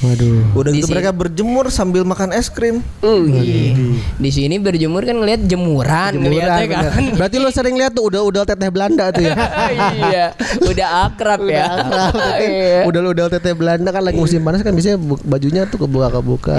Waduh. 0.00 0.56
Udah 0.56 0.72
gitu 0.72 0.88
mereka 0.88 1.12
berjemur 1.12 1.68
sambil 1.68 2.08
makan 2.08 2.32
es 2.32 2.48
krim. 2.48 2.80
Uh, 3.04 3.28
iya. 3.36 3.76
Di 4.16 4.30
sini 4.32 4.56
berjemur 4.56 5.04
kan 5.04 5.12
ngeliat 5.14 5.44
jemuran, 5.44 6.16
ngeliatnya 6.16 6.66
kan. 6.70 7.20
Berarti 7.20 7.36
lo 7.36 7.52
sering 7.52 7.76
lihat 7.76 7.92
tuh 7.92 8.08
udah 8.08 8.24
udah 8.24 8.48
teteh 8.48 8.72
Belanda 8.72 9.12
tuh 9.12 9.20
ya. 9.20 9.36
iya, 10.00 10.24
udah 10.58 10.88
akrab 11.04 11.44
ya. 11.44 11.68
Iya. 12.40 12.88
udah 12.88 13.12
udah 13.12 13.26
teteh 13.28 13.52
Belanda 13.52 13.92
kan 13.92 14.00
lagi 14.00 14.16
musim 14.16 14.40
panas 14.40 14.64
kan 14.64 14.72
biasanya 14.72 14.96
bajunya 15.20 15.68
tuh 15.68 15.84
kebuka 15.84 16.08
kebuka. 16.10 16.56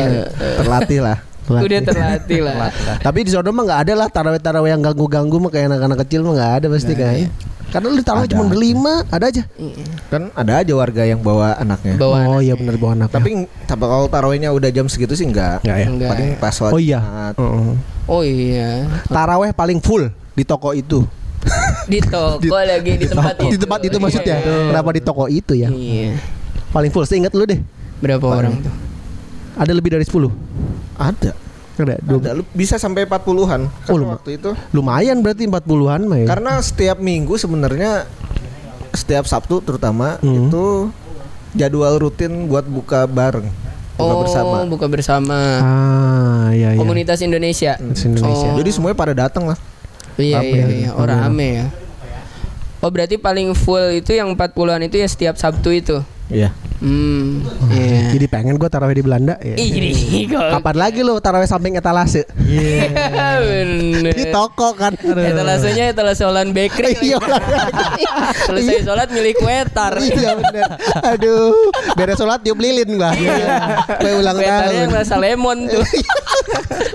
Terlatih 0.61 1.01
lah. 1.01 1.17
Udah 1.49 1.79
terlatih 1.81 2.39
lah. 2.45 2.69
Tapi 3.01 3.25
di 3.25 3.31
sono 3.33 3.49
mah 3.49 3.63
nggak 3.65 3.81
ada 3.87 3.93
lah 3.97 4.07
taraweh-taraweh 4.13 4.69
yang 4.69 4.81
ganggu-ganggu 4.85 5.37
mah 5.41 5.49
kayak 5.49 5.73
anak-anak 5.73 5.97
kecil 6.05 6.21
mah 6.27 6.33
nggak 6.37 6.51
ada 6.61 6.65
pasti 6.69 6.93
kan. 6.93 7.31
Karena 7.71 7.87
lu 7.87 8.03
taraweh 8.03 8.27
cuma 8.27 8.51
berlima, 8.51 9.07
ada 9.07 9.31
aja. 9.31 9.47
Kan 10.11 10.27
ada 10.35 10.59
aja 10.59 10.75
warga 10.75 11.07
yang 11.07 11.23
bawa 11.23 11.55
anaknya. 11.55 11.95
Bawa 11.95 12.27
oh 12.27 12.39
iya 12.43 12.53
benar 12.59 12.75
bawa 12.75 12.99
anak. 12.99 13.15
Tapi 13.15 13.47
tapi 13.63 13.83
kalau 13.87 14.11
tarawihnya 14.11 14.51
udah 14.51 14.69
jam 14.75 14.91
segitu 14.91 15.15
sih 15.15 15.23
enggak. 15.23 15.63
Nggak 15.63 15.77
ya. 15.79 15.87
Enggak. 15.87 16.09
Paling 16.11 16.29
pas 16.35 16.51
sholat 16.51 16.71
Oh 16.75 16.81
iya. 16.83 16.99
Heeh. 17.39 17.71
Oh 18.11 18.21
iya. 18.27 18.91
Taraweh 19.07 19.55
paling 19.55 19.79
full 19.79 20.11
di 20.35 20.43
toko 20.43 20.75
itu. 20.75 21.07
Di 21.87 22.03
toko 22.03 22.59
lagi 22.59 22.99
di 22.99 23.07
tempat 23.07 23.39
itu. 23.39 23.55
Di 23.55 23.57
tempat 23.63 23.79
itu 23.87 23.97
maksudnya. 24.03 24.37
Iya. 24.43 24.67
Kenapa 24.75 24.89
di 24.91 25.01
toko 25.01 25.25
itu 25.31 25.53
ya? 25.55 25.71
Iya. 25.71 26.19
Paling 26.75 26.91
full. 26.91 27.07
Seingat 27.07 27.31
lu 27.31 27.47
deh. 27.47 27.63
Berapa 28.03 28.25
orang 28.27 28.59
tuh? 28.59 28.90
Ada 29.61 29.71
lebih 29.71 29.93
dari 29.93 30.01
10. 30.01 30.33
Ada. 30.97 31.31
Ada. 31.77 31.93
Ada. 32.01 32.29
Bisa 32.51 32.75
sampai 32.75 33.05
40-an. 33.05 33.69
Karena 33.85 33.93
lum- 33.95 34.11
waktu 34.11 34.29
itu 34.35 34.49
Lumayan 34.71 35.21
berarti 35.21 35.45
40-an 35.45 36.01
mah 36.03 36.17
ya. 36.17 36.27
karena 36.27 36.57
setiap 36.59 36.97
minggu 36.97 37.33
sebenarnya 37.35 38.05
setiap 38.91 39.23
Sabtu 39.23 39.61
terutama 39.61 40.17
Hmm. 40.17 40.49
itu 40.49 40.65
jadwal 41.53 41.95
rutin 41.97 42.45
buat 42.45 42.65
buka 42.65 43.05
bareng. 43.05 43.47
Buka 43.93 44.03
oh, 44.07 44.19
bersama. 44.19 44.57
buka 44.65 44.85
bersama. 44.87 45.37
Ah, 45.59 46.49
iya 46.49 46.73
iya. 46.73 46.79
Komunitas 46.79 47.21
Indonesia. 47.21 47.77
Komunitas 47.77 48.01
Indonesia. 48.03 48.47
Oh, 48.47 48.57
Jadi 48.57 48.69
semuanya 48.71 48.97
pada 48.97 49.13
datang 49.15 49.45
lah. 49.45 49.57
iya 50.17 50.37
Rame 50.37 50.49
iya 50.49 50.57
ya, 50.59 50.67
iya. 50.67 50.89
Oh, 50.91 51.05
rame. 51.05 51.21
rame 51.21 51.47
ya. 51.55 51.67
Oh, 52.79 52.89
berarti 52.89 53.15
paling 53.15 53.53
full 53.53 53.93
itu 53.93 54.11
yang 54.11 54.33
40-an 54.33 54.81
itu 54.81 54.97
ya 54.97 55.05
setiap 55.05 55.35
Sabtu 55.35 55.69
itu. 55.71 56.01
Iya. 56.27 56.49
Hmm. 56.81 57.45
Iya. 57.69 58.17
Jadi 58.17 58.25
pengen 58.25 58.57
gua 58.57 58.65
taraweh 58.65 58.97
di 58.97 59.05
Belanda 59.05 59.37
ya. 59.37 59.53
Kapan 60.57 60.75
lagi 60.81 61.05
lu 61.05 61.21
taraweh 61.21 61.45
samping 61.45 61.77
etalase? 61.77 62.25
Bener. 62.33 64.09
Di 64.17 64.25
toko 64.33 64.73
kan. 64.73 64.97
Etalasenya 64.97 65.93
etalase 65.93 66.25
Olan 66.25 66.51
Bakery. 66.51 66.97
Iya. 67.01 67.17
Selesai 68.49 68.81
sholat 68.81 69.13
milik 69.13 69.37
wetar. 69.41 69.93
Iya 70.01 70.33
bener 70.37 70.69
Aduh 71.05 71.53
Beres 71.93 72.17
sholat 72.17 72.41
tiup 72.41 72.57
lilin 72.57 72.97
gua 72.97 73.13
Kue 74.01 74.11
ulang 74.17 74.37
Wetarnya 74.37 74.85
yang 74.85 74.91
tahun 74.91 75.01
rasa 75.01 75.15
lemon 75.17 75.69
tuh. 75.69 75.85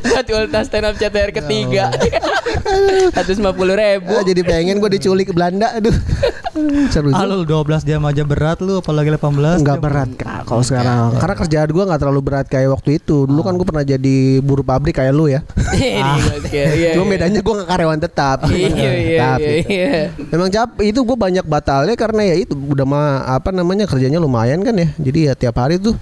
Buat 0.02 0.26
ulta 0.30 0.60
stand 0.66 0.86
up 0.86 0.94
CTR 0.96 1.30
ketiga. 1.30 1.90
150 3.14 3.38
ribu. 3.82 4.14
Ah, 4.14 4.24
Jadi 4.26 4.40
pengen 4.42 4.82
gua 4.82 4.90
diculik 4.90 5.30
ke 5.30 5.34
Belanda 5.34 5.70
Aduh 5.78 5.94
Seru 6.90 7.12
Ah 7.12 7.28
juga 7.28 7.60
lu 7.62 7.64
12 7.66 7.88
jam 7.88 8.00
aja 8.04 8.22
berat 8.24 8.58
lu 8.64 8.80
apalagi 8.80 9.12
18 9.12 9.62
Enggak 9.62 9.80
berat 9.80 10.10
kak 10.16 10.40
kalau 10.48 10.62
sekarang. 10.64 11.16
Karena 11.20 11.34
kerjaan 11.36 11.68
gua 11.70 11.84
nggak 11.88 12.00
terlalu 12.00 12.20
berat 12.24 12.46
kayak 12.48 12.68
waktu 12.72 12.98
itu. 12.98 13.28
Dulu 13.28 13.40
kan 13.44 13.54
gua 13.54 13.66
pernah 13.68 13.84
jadi 13.84 14.16
buruh 14.40 14.64
pabrik 14.64 14.96
kayak 14.96 15.12
lu 15.12 15.28
ya. 15.28 15.44
Ini 15.76 16.20
oke, 16.40 16.62
iya, 16.76 16.90
Cuma 16.96 17.04
iya. 17.06 17.12
bedanya 17.12 17.40
gua 17.44 17.54
nggak 17.62 17.70
karyawan 17.70 18.00
tetap. 18.00 18.38
Iya 18.48 18.92
iya 18.96 19.18
Tapi 19.36 19.54
iya, 19.68 19.86
iya. 19.86 19.88
Memang 20.32 20.48
cap 20.48 20.70
itu 20.80 21.00
gue 21.02 21.16
banyak 21.16 21.44
batalnya 21.44 21.94
karena 21.94 22.22
ya 22.24 22.34
itu 22.40 22.54
udah 22.56 22.86
mah 22.88 23.06
apa 23.36 23.52
namanya 23.52 23.84
kerjanya 23.84 24.16
lumayan 24.16 24.64
kan 24.64 24.74
ya. 24.74 24.88
Jadi 24.96 25.18
ya 25.28 25.32
tiap 25.36 25.56
hari 25.60 25.76
tuh 25.76 25.94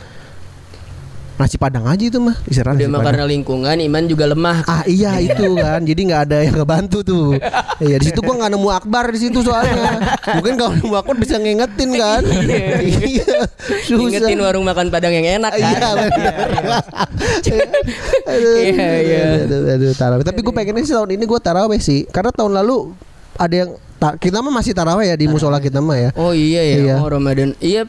nasi 1.34 1.58
padang 1.58 1.82
aja 1.84 1.98
itu 1.98 2.22
mah 2.22 2.38
istirahat 2.46 2.78
Udah 2.78 3.02
karena 3.02 3.26
lingkungan 3.26 3.74
iman 3.82 4.02
juga 4.06 4.30
lemah. 4.30 4.62
Ah 4.64 4.86
iya 4.86 5.18
itu 5.26 5.42
kan. 5.54 5.82
Jadi 5.82 6.00
nggak 6.06 6.22
ada 6.30 6.36
yang 6.40 6.54
ngebantu 6.54 7.02
tuh. 7.02 7.34
Iya 7.82 7.98
di 7.98 8.06
situ 8.06 8.22
gua 8.22 8.38
nggak 8.38 8.52
nemu 8.54 8.68
Akbar 8.70 9.10
di 9.10 9.18
situ 9.18 9.42
soalnya. 9.42 9.98
Mungkin 10.38 10.54
kalau 10.54 10.72
nemu 10.74 10.94
Akbar 10.94 11.14
bisa 11.18 11.34
ngingetin 11.36 11.90
kan. 11.94 12.22
Iya. 12.84 13.46
Susah. 13.82 14.20
Ingetin 14.20 14.38
warung 14.38 14.62
makan 14.62 14.88
Padang 14.88 15.10
yang 15.10 15.42
enak 15.42 15.52
kan. 15.52 15.96
Iya 15.98 16.78
Iya, 18.34 18.88
iya. 19.00 19.24
Tapi 20.22 20.40
gue 20.40 20.54
pengennya 20.54 20.84
sih 20.84 20.94
tahun 20.94 21.10
ini 21.14 21.24
gue 21.24 21.40
tarawih 21.40 21.80
sih. 21.80 22.06
Karena 22.08 22.30
tahun 22.30 22.54
lalu 22.54 22.94
ada 23.34 23.54
yang 23.54 23.70
ta- 23.98 24.14
kita 24.14 24.38
mah 24.38 24.52
masih 24.52 24.72
tarawih 24.72 25.10
ya 25.10 25.16
di 25.18 25.26
musola 25.26 25.58
kita 25.58 25.82
mah 25.82 25.98
ya. 25.98 26.10
Oh 26.14 26.30
iya 26.30 26.62
ya, 26.62 26.76
Iya. 26.78 26.96
oh 27.02 27.08
Ramadan. 27.10 27.58
Iya. 27.58 27.84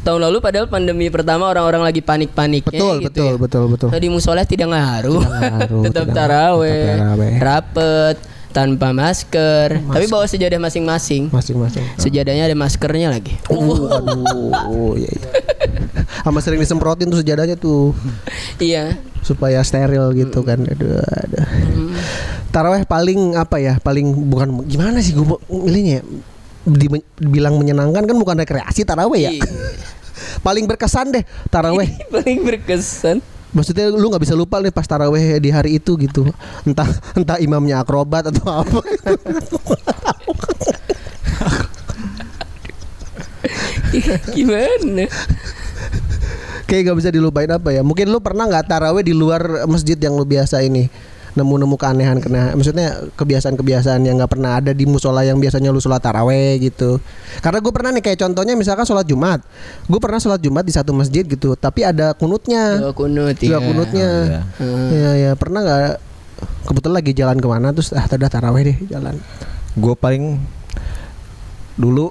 Tahun 0.00 0.20
lalu 0.20 0.40
padahal 0.40 0.66
pandemi 0.66 1.12
pertama 1.12 1.48
orang-orang 1.48 1.84
lagi 1.84 2.00
panik-paniknya 2.00 2.72
Betul, 2.72 2.96
gitu 3.04 3.12
betul, 3.12 3.32
ya. 3.32 3.36
betul, 3.36 3.64
betul. 3.68 3.88
Tadi 3.92 4.06
musola 4.08 4.42
tidak 4.48 4.72
ngaruh. 4.72 5.20
ngaruh, 5.20 5.82
tetap 5.88 6.04
tidak- 6.08 6.16
taraweh, 6.16 6.72
tetap 6.72 6.96
taraweh. 7.04 7.32
rapet, 7.36 8.16
tanpa 8.50 8.90
masker, 8.90 9.68
tapi 9.78 10.04
bawa 10.10 10.26
sejadah 10.26 10.58
masing-masing. 10.58 11.30
Masing-masing. 11.30 11.84
Sejadahnya 11.94 12.50
ada 12.50 12.56
maskernya 12.58 13.08
lagi. 13.12 13.36
Uh, 13.50 13.92
aduh, 13.92 14.96
iya, 14.96 15.10
iya. 15.10 15.30
Sama 16.24 16.40
sering 16.40 16.58
disemprotin 16.58 17.12
tuh 17.12 17.20
sejadahnya 17.20 17.54
tuh 17.60 17.92
iya. 18.58 18.96
supaya 19.20 19.60
steril 19.62 20.10
gitu 20.16 20.40
kan. 20.42 20.64
Aduh, 20.64 20.98
aduh. 20.98 21.46
Taraweh 22.50 22.82
paling 22.88 23.38
apa 23.38 23.62
ya? 23.62 23.78
Paling 23.78 24.10
bukan 24.26 24.64
gimana 24.66 24.98
sih 24.98 25.14
gue 25.14 25.22
milihnya 25.46 26.00
ya? 26.00 26.02
Di- 26.60 27.04
dibilang 27.16 27.56
menyenangkan 27.56 28.04
kan 28.04 28.16
bukan 28.16 28.36
rekreasi 28.40 28.84
taraweh 28.84 29.20
ya. 29.28 29.32
Iya. 29.32 29.44
paling 30.46 30.64
berkesan 30.68 31.12
deh 31.12 31.24
taraweh. 31.48 31.88
Paling 32.12 32.44
berkesan. 32.44 33.20
Maksudnya 33.50 33.90
lu 33.90 34.06
nggak 34.06 34.22
bisa 34.22 34.38
lupa 34.38 34.62
nih 34.62 34.70
pas 34.70 34.86
taraweh 34.86 35.42
di 35.42 35.50
hari 35.50 35.82
itu 35.82 35.98
gitu. 35.98 36.22
Entah 36.62 36.86
entah 37.18 37.38
imamnya 37.42 37.82
akrobat 37.82 38.30
atau 38.30 38.46
apa. 38.62 38.78
Gimana? 44.30 45.10
Kayak 46.70 46.94
gak 46.94 46.98
bisa 47.02 47.10
dilupain 47.10 47.50
apa 47.50 47.74
ya. 47.74 47.82
Mungkin 47.82 48.06
lu 48.06 48.22
pernah 48.22 48.46
nggak 48.46 48.70
taraweh 48.70 49.02
di 49.02 49.10
luar 49.10 49.66
masjid 49.66 49.98
yang 49.98 50.14
lu 50.14 50.22
biasa 50.22 50.62
ini 50.62 50.86
nemu-nemu 51.38 51.76
keanehan 51.78 52.18
kena 52.18 52.58
maksudnya 52.58 53.06
kebiasaan-kebiasaan 53.14 54.02
yang 54.02 54.18
nggak 54.18 54.32
pernah 54.34 54.58
ada 54.58 54.74
di 54.74 54.82
musola 54.86 55.22
yang 55.22 55.38
biasanya 55.38 55.70
lu 55.70 55.78
sholat 55.78 56.02
taraweh 56.02 56.58
gitu. 56.58 56.98
Karena 57.38 57.62
gue 57.62 57.72
pernah 57.72 57.90
nih 57.94 58.02
kayak 58.02 58.18
contohnya 58.18 58.54
misalkan 58.58 58.82
sholat 58.82 59.06
jumat. 59.06 59.38
Gue 59.86 60.00
pernah 60.02 60.18
sholat 60.18 60.42
jumat 60.42 60.66
di 60.66 60.74
satu 60.74 60.90
masjid 60.90 61.22
gitu 61.22 61.54
tapi 61.54 61.86
ada 61.86 62.12
kunutnya. 62.18 62.82
Doa 62.82 62.94
kunut 62.94 63.36
Ada 63.38 63.46
ya. 63.46 63.58
kunutnya. 63.62 64.10
Hmm. 64.58 64.88
ya 64.90 65.10
ya 65.14 65.30
pernah 65.38 65.60
nggak? 65.62 65.80
Kebetulan 66.66 66.94
lagi 66.98 67.12
jalan 67.14 67.36
ke 67.38 67.46
mana 67.46 67.68
terus 67.70 67.94
ah 67.94 68.06
tadi 68.10 68.26
taraweh 68.26 68.62
deh 68.66 68.78
jalan. 68.90 69.14
Gue 69.78 69.94
paling 69.94 70.42
dulu 71.78 72.10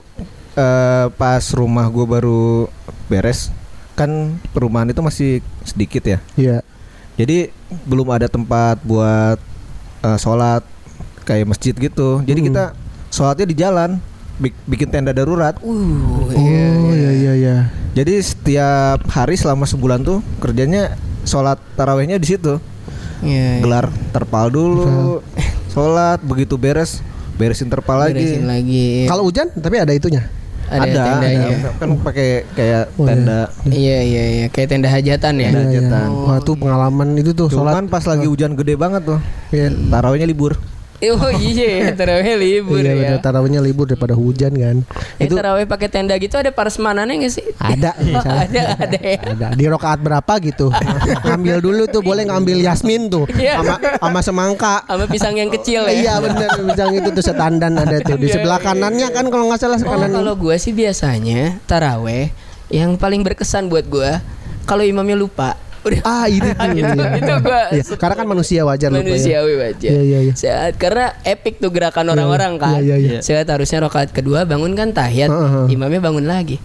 eh, 0.56 1.06
pas 1.12 1.44
rumah 1.52 1.92
gue 1.92 2.06
baru 2.08 2.72
beres 3.12 3.52
kan 4.00 4.40
perumahan 4.56 4.88
itu 4.88 5.04
masih 5.04 5.44
sedikit 5.68 6.08
ya. 6.08 6.20
Iya 6.40 6.64
Jadi 7.20 7.52
belum 7.84 8.08
ada 8.10 8.26
tempat 8.26 8.80
buat 8.82 9.36
eh, 10.00 10.18
sholat 10.18 10.64
kayak 11.22 11.46
masjid 11.46 11.76
gitu. 11.76 12.24
Jadi 12.24 12.40
Hmm. 12.40 12.48
kita 12.48 12.64
sholatnya 13.12 13.44
di 13.44 13.54
jalan, 13.54 14.00
bik- 14.40 14.64
bikin 14.66 14.88
tenda 14.88 15.12
darurat. 15.12 15.60
Uh, 15.60 16.32
oh 16.32 16.32
iya 16.32 17.12
iya 17.12 17.34
iya 17.36 17.58
Jadi 17.92 18.16
setiap 18.18 19.04
hari 19.06 19.36
selama 19.36 19.68
sebulan 19.68 20.00
tuh 20.00 20.24
kerjanya 20.40 20.96
sholat 21.22 21.60
tarawehnya 21.76 22.16
di 22.16 22.28
situ. 22.30 22.64
iya, 23.20 23.60
iya. 23.60 23.62
Gelar 23.62 23.92
terpal 24.10 24.48
dulu, 24.48 25.20
sholat 25.70 26.24
begitu 26.24 26.56
beres 26.56 27.04
beresin 27.36 27.68
terpal 27.68 28.00
lagi. 28.00 28.16
Beresin 28.16 28.48
lagi. 28.48 29.04
kalau 29.06 29.28
hujan 29.28 29.52
tapi 29.52 29.76
ada 29.76 29.92
itunya 29.92 30.24
ada, 30.72 31.02
tendanya. 31.18 31.48
kan 31.76 31.90
pakai 32.00 32.28
kayak 32.52 32.84
Oh, 32.92 33.04
iya. 33.04 33.10
tenda. 33.10 33.40
Iya 33.66 33.98
iya 34.02 34.24
iya 34.30 34.46
kayak 34.48 34.68
tenda 34.70 34.88
hajatan 34.88 35.34
ya. 35.36 35.50
Tenda 35.50 35.60
Iya, 35.60 35.66
iya. 35.66 35.82
hajatan. 35.82 36.08
wah 36.22 36.38
tuh 36.40 36.56
pengalaman 36.56 37.08
itu 37.16 37.32
tuh 37.32 37.48
sholat 37.48 37.74
Cuman 37.74 37.86
pas 37.88 38.04
lagi 38.04 38.26
hujan 38.26 38.54
gede 38.54 38.74
banget 38.74 39.02
tuh. 39.04 39.20
Iya. 39.50 39.74
Tarawihnya 39.90 40.26
libur. 40.26 40.56
Oh 41.16 41.32
iya, 41.32 41.92
tarawih 41.92 42.36
libur 42.36 42.78
iya 42.78 42.92
ya. 42.92 42.96
bener, 43.10 43.20
tarawihnya 43.20 43.60
libur 43.60 43.88
daripada 43.88 44.12
hujan 44.12 44.52
kan 44.52 44.78
Eh, 45.16 45.26
tarawih 45.26 45.64
pakai 45.64 45.88
tenda 45.88 46.12
gitu 46.16 46.36
ada 46.36 46.50
parsmanannya 46.50 47.16
nggak 47.18 47.32
sih? 47.32 47.46
ada 47.56 47.96
Oh, 48.20 48.20
ada 48.20 48.62
ada 48.76 49.00
ya. 49.00 49.20
ada 49.26 49.48
di 49.54 49.66
rokaat 49.66 50.00
berapa 50.00 50.34
gitu 50.42 50.68
ngambil 51.24 51.56
dulu 51.60 51.84
tuh 51.86 52.02
boleh 52.02 52.24
ngambil 52.26 52.60
yasmin 52.60 53.08
tuh 53.08 53.24
Iya. 53.32 53.60
sama 53.60 53.76
sama 53.96 54.20
semangka 54.22 54.76
Sama 54.84 55.06
pisang 55.06 55.36
yang 55.36 55.48
kecil 55.50 55.88
ya. 55.88 55.94
iya 55.94 56.14
bener 56.20 56.52
bilang 56.68 56.92
itu 56.94 57.10
tuh 57.10 57.24
setandan 57.24 57.74
ada 57.74 57.98
tuh 58.00 58.16
di 58.16 58.28
sebelah 58.28 58.60
kanannya 58.60 59.08
kan 59.10 59.26
kalau 59.28 59.48
nggak 59.48 59.60
salah 59.60 59.78
Oh, 59.80 59.96
kalau 59.96 60.36
gua 60.36 60.56
sih 60.56 60.72
biasanya 60.72 61.64
taraweh 61.64 62.28
yang 62.68 62.94
paling 62.96 63.24
berkesan 63.24 63.66
buat 63.66 63.88
gua 63.88 64.20
kalau 64.66 64.84
imamnya 64.84 65.16
lupa 65.16 65.56
udah 65.84 66.02
Ah 66.04 66.26
itu 66.26 66.46
tuh. 66.46 66.70
Gitu, 66.74 66.94
iya. 66.96 67.10
itu 67.22 67.34
gua 67.40 67.62
Iya, 67.70 67.84
Karena 67.96 68.16
kan 68.16 68.28
manusia 68.28 68.62
wajar 68.64 68.90
lupa 68.90 69.04
ya. 69.06 69.40
wajar. 69.56 69.90
Iya, 69.92 70.02
iya, 70.02 70.20
iya. 70.26 70.34
Saat 70.34 70.74
karena 70.76 71.06
epic 71.24 71.58
tuh 71.58 71.70
gerakan 71.70 72.12
orang-orang 72.12 72.54
kan. 72.58 72.80
iya, 72.82 72.96
iya. 72.98 73.20
Saat 73.20 73.48
harusnya 73.48 73.84
rakaat 73.84 74.10
kedua 74.12 74.44
bangun 74.44 74.74
kan 74.74 74.92
tahiyat, 74.92 75.30
Heeh, 75.30 75.50
heeh. 75.50 75.68
imamnya 75.74 76.02
bangun 76.02 76.26
lagi. 76.26 76.58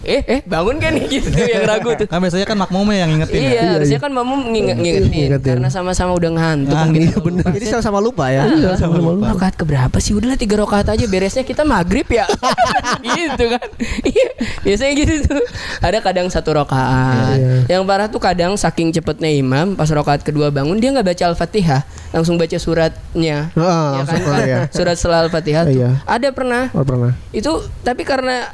Eh, 0.00 0.24
eh 0.24 0.40
bangun 0.42 0.80
kan 0.80 0.96
nih 0.96 1.04
gitu 1.06 1.28
tuh 1.28 1.44
yang 1.54 1.68
ragu 1.68 1.92
tuh. 1.92 2.08
Kan 2.08 2.18
biasanya 2.18 2.46
kan 2.48 2.56
makmumnya 2.56 3.04
yang 3.04 3.10
ngingetin 3.12 3.36
ya. 3.36 3.50
Iya, 3.52 3.62
harusnya 3.76 3.98
kan 4.00 4.10
mamu 4.10 4.34
nginget 4.48 4.76
ngingetin 4.76 5.10
Ngingetin. 5.12 5.50
karena 5.54 5.68
sama-sama 5.68 6.12
udah 6.16 6.30
ngantuk 6.32 6.72
Ah, 6.72 6.80
kan 6.82 6.88
gitu. 6.90 7.04
iya, 7.04 7.16
bener. 7.20 7.44
Jadi 7.52 7.66
sama-sama 7.68 7.98
lupa 8.00 8.24
ya. 8.28 8.42
Iya, 8.48 8.70
sama-sama 8.74 9.12
lupa. 9.12 9.26
Rakaat 9.30 9.54
keberapa 9.54 9.96
sih? 9.98 10.12
Udahlah 10.12 10.34
tiga 10.34 10.56
rakaat 10.56 10.88
aja 10.88 11.04
beresnya 11.04 11.44
kita 11.44 11.62
maghrib 11.62 12.08
ya. 12.08 12.24
gitu 13.04 13.44
kan. 13.50 13.66
Iya, 14.02 14.28
biasanya 14.62 14.92
gitu 14.96 15.12
tuh. 15.26 15.44
Ada 15.78 15.98
kadang 16.00 16.26
satu 16.28 16.50
rakaat. 16.54 17.36
Iya. 17.36 17.52
Yang 17.68 17.82
parah 17.84 18.08
tuh 18.08 18.20
kadang 18.20 18.56
saking 18.56 18.90
cepetnya 18.90 19.28
imam 19.28 19.76
pas 19.76 19.86
rakaat 19.86 20.22
kedua 20.22 20.48
bangun 20.48 20.76
dia 20.76 20.90
nggak 20.90 21.06
baca 21.06 21.24
al-fatihah, 21.28 21.84
langsung 22.10 22.40
baca 22.40 22.56
suratnya. 22.56 23.52
Ah, 23.52 24.00
Ya 24.00 24.02
kan? 24.02 24.16
langsung, 24.16 24.34
iya. 24.42 24.58
Surat 24.72 24.96
setelah 24.96 25.28
al-fatihah. 25.28 25.64
Iya. 25.68 25.90
Ada 26.04 26.32
pernah. 26.32 26.72
Oh 26.72 26.82
pernah. 26.82 27.12
Itu 27.30 27.60
tapi 27.80 28.02
karena 28.02 28.48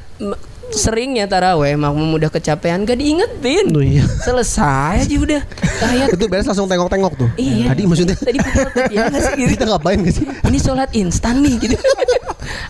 seringnya 0.74 1.31
taraweh 1.31 1.79
makmum 1.79 2.18
udah 2.18 2.31
kecapean 2.31 2.83
gak 2.83 2.98
diingetin. 2.98 3.66
Oh, 3.70 3.83
iya. 3.83 4.02
Selesai 4.24 5.07
aja 5.07 5.16
udah. 5.16 5.42
Tahiyat 5.83 6.09
Itu 6.14 6.26
beres 6.26 6.46
langsung 6.48 6.66
tengok-tengok 6.66 7.12
tuh. 7.14 7.29
Iya. 7.38 7.70
Tadi 7.74 7.83
maksudnya 7.87 8.16
Tadi 8.16 8.38
nggak 8.40 9.22
sih 9.22 9.35
gitu. 9.38 9.50
kita 9.59 9.64
ngapain 9.68 9.98
gak 10.02 10.14
sih? 10.14 10.24
Ini 10.26 10.59
sholat 10.59 10.90
instan 10.96 11.44
nih 11.44 11.55
gitu. 11.61 11.76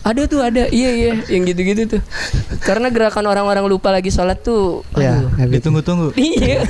ada 0.03 0.23
tuh 0.29 0.41
ada. 0.43 0.69
Iya 0.71 0.91
iya 0.93 1.13
yang 1.31 1.43
gitu-gitu 1.47 1.99
tuh. 1.99 2.03
Karena 2.63 2.91
gerakan 2.91 3.27
orang-orang 3.29 3.65
lupa 3.69 3.93
lagi 3.93 4.11
sholat 4.11 4.41
tuh. 4.43 4.83
Ya, 4.97 5.21
aduh. 5.21 5.31
habis. 5.39 5.55
Ditunggu-tunggu. 5.61 6.09
Iya, 6.17 6.65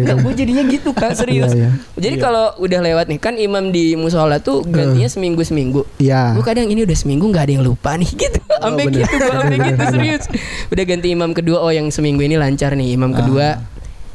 nggak 0.00 0.16
gue 0.22 0.32
jadinya 0.36 0.62
gitu 0.68 0.90
kak 0.94 1.16
serius. 1.18 1.52
Iya, 1.52 1.68
iya. 1.68 2.00
Jadi 2.00 2.16
kalau 2.20 2.54
udah 2.60 2.80
lewat 2.80 3.06
nih 3.10 3.18
kan 3.20 3.34
imam 3.36 3.74
di 3.74 3.94
musola 3.96 4.38
tuh 4.38 4.62
gantinya 4.64 5.08
seminggu 5.10 5.42
seminggu. 5.42 5.82
Iya. 5.98 6.34
Gue 6.36 6.44
kadang 6.44 6.68
ini 6.68 6.84
udah 6.86 6.96
seminggu 6.96 7.24
nggak 7.28 7.44
ada 7.48 7.52
yang 7.58 7.64
lupa 7.64 7.96
nih 7.98 8.10
gitu. 8.14 8.40
Sampai 8.60 8.84
bener. 8.86 9.08
gitu 9.08 9.14
gue 9.24 9.58
gitu 9.58 9.82
serius. 9.90 10.24
Udah 10.70 10.84
ganti 10.84 11.10
imam 11.10 11.30
kedua 11.30 11.58
oh 11.60 11.68
yang 11.68 11.90
seminggu 11.90 12.22
ini 12.22 12.34
lancar 12.34 12.72
nih. 12.72 12.94
Imam 12.94 13.10
kedua 13.10 13.58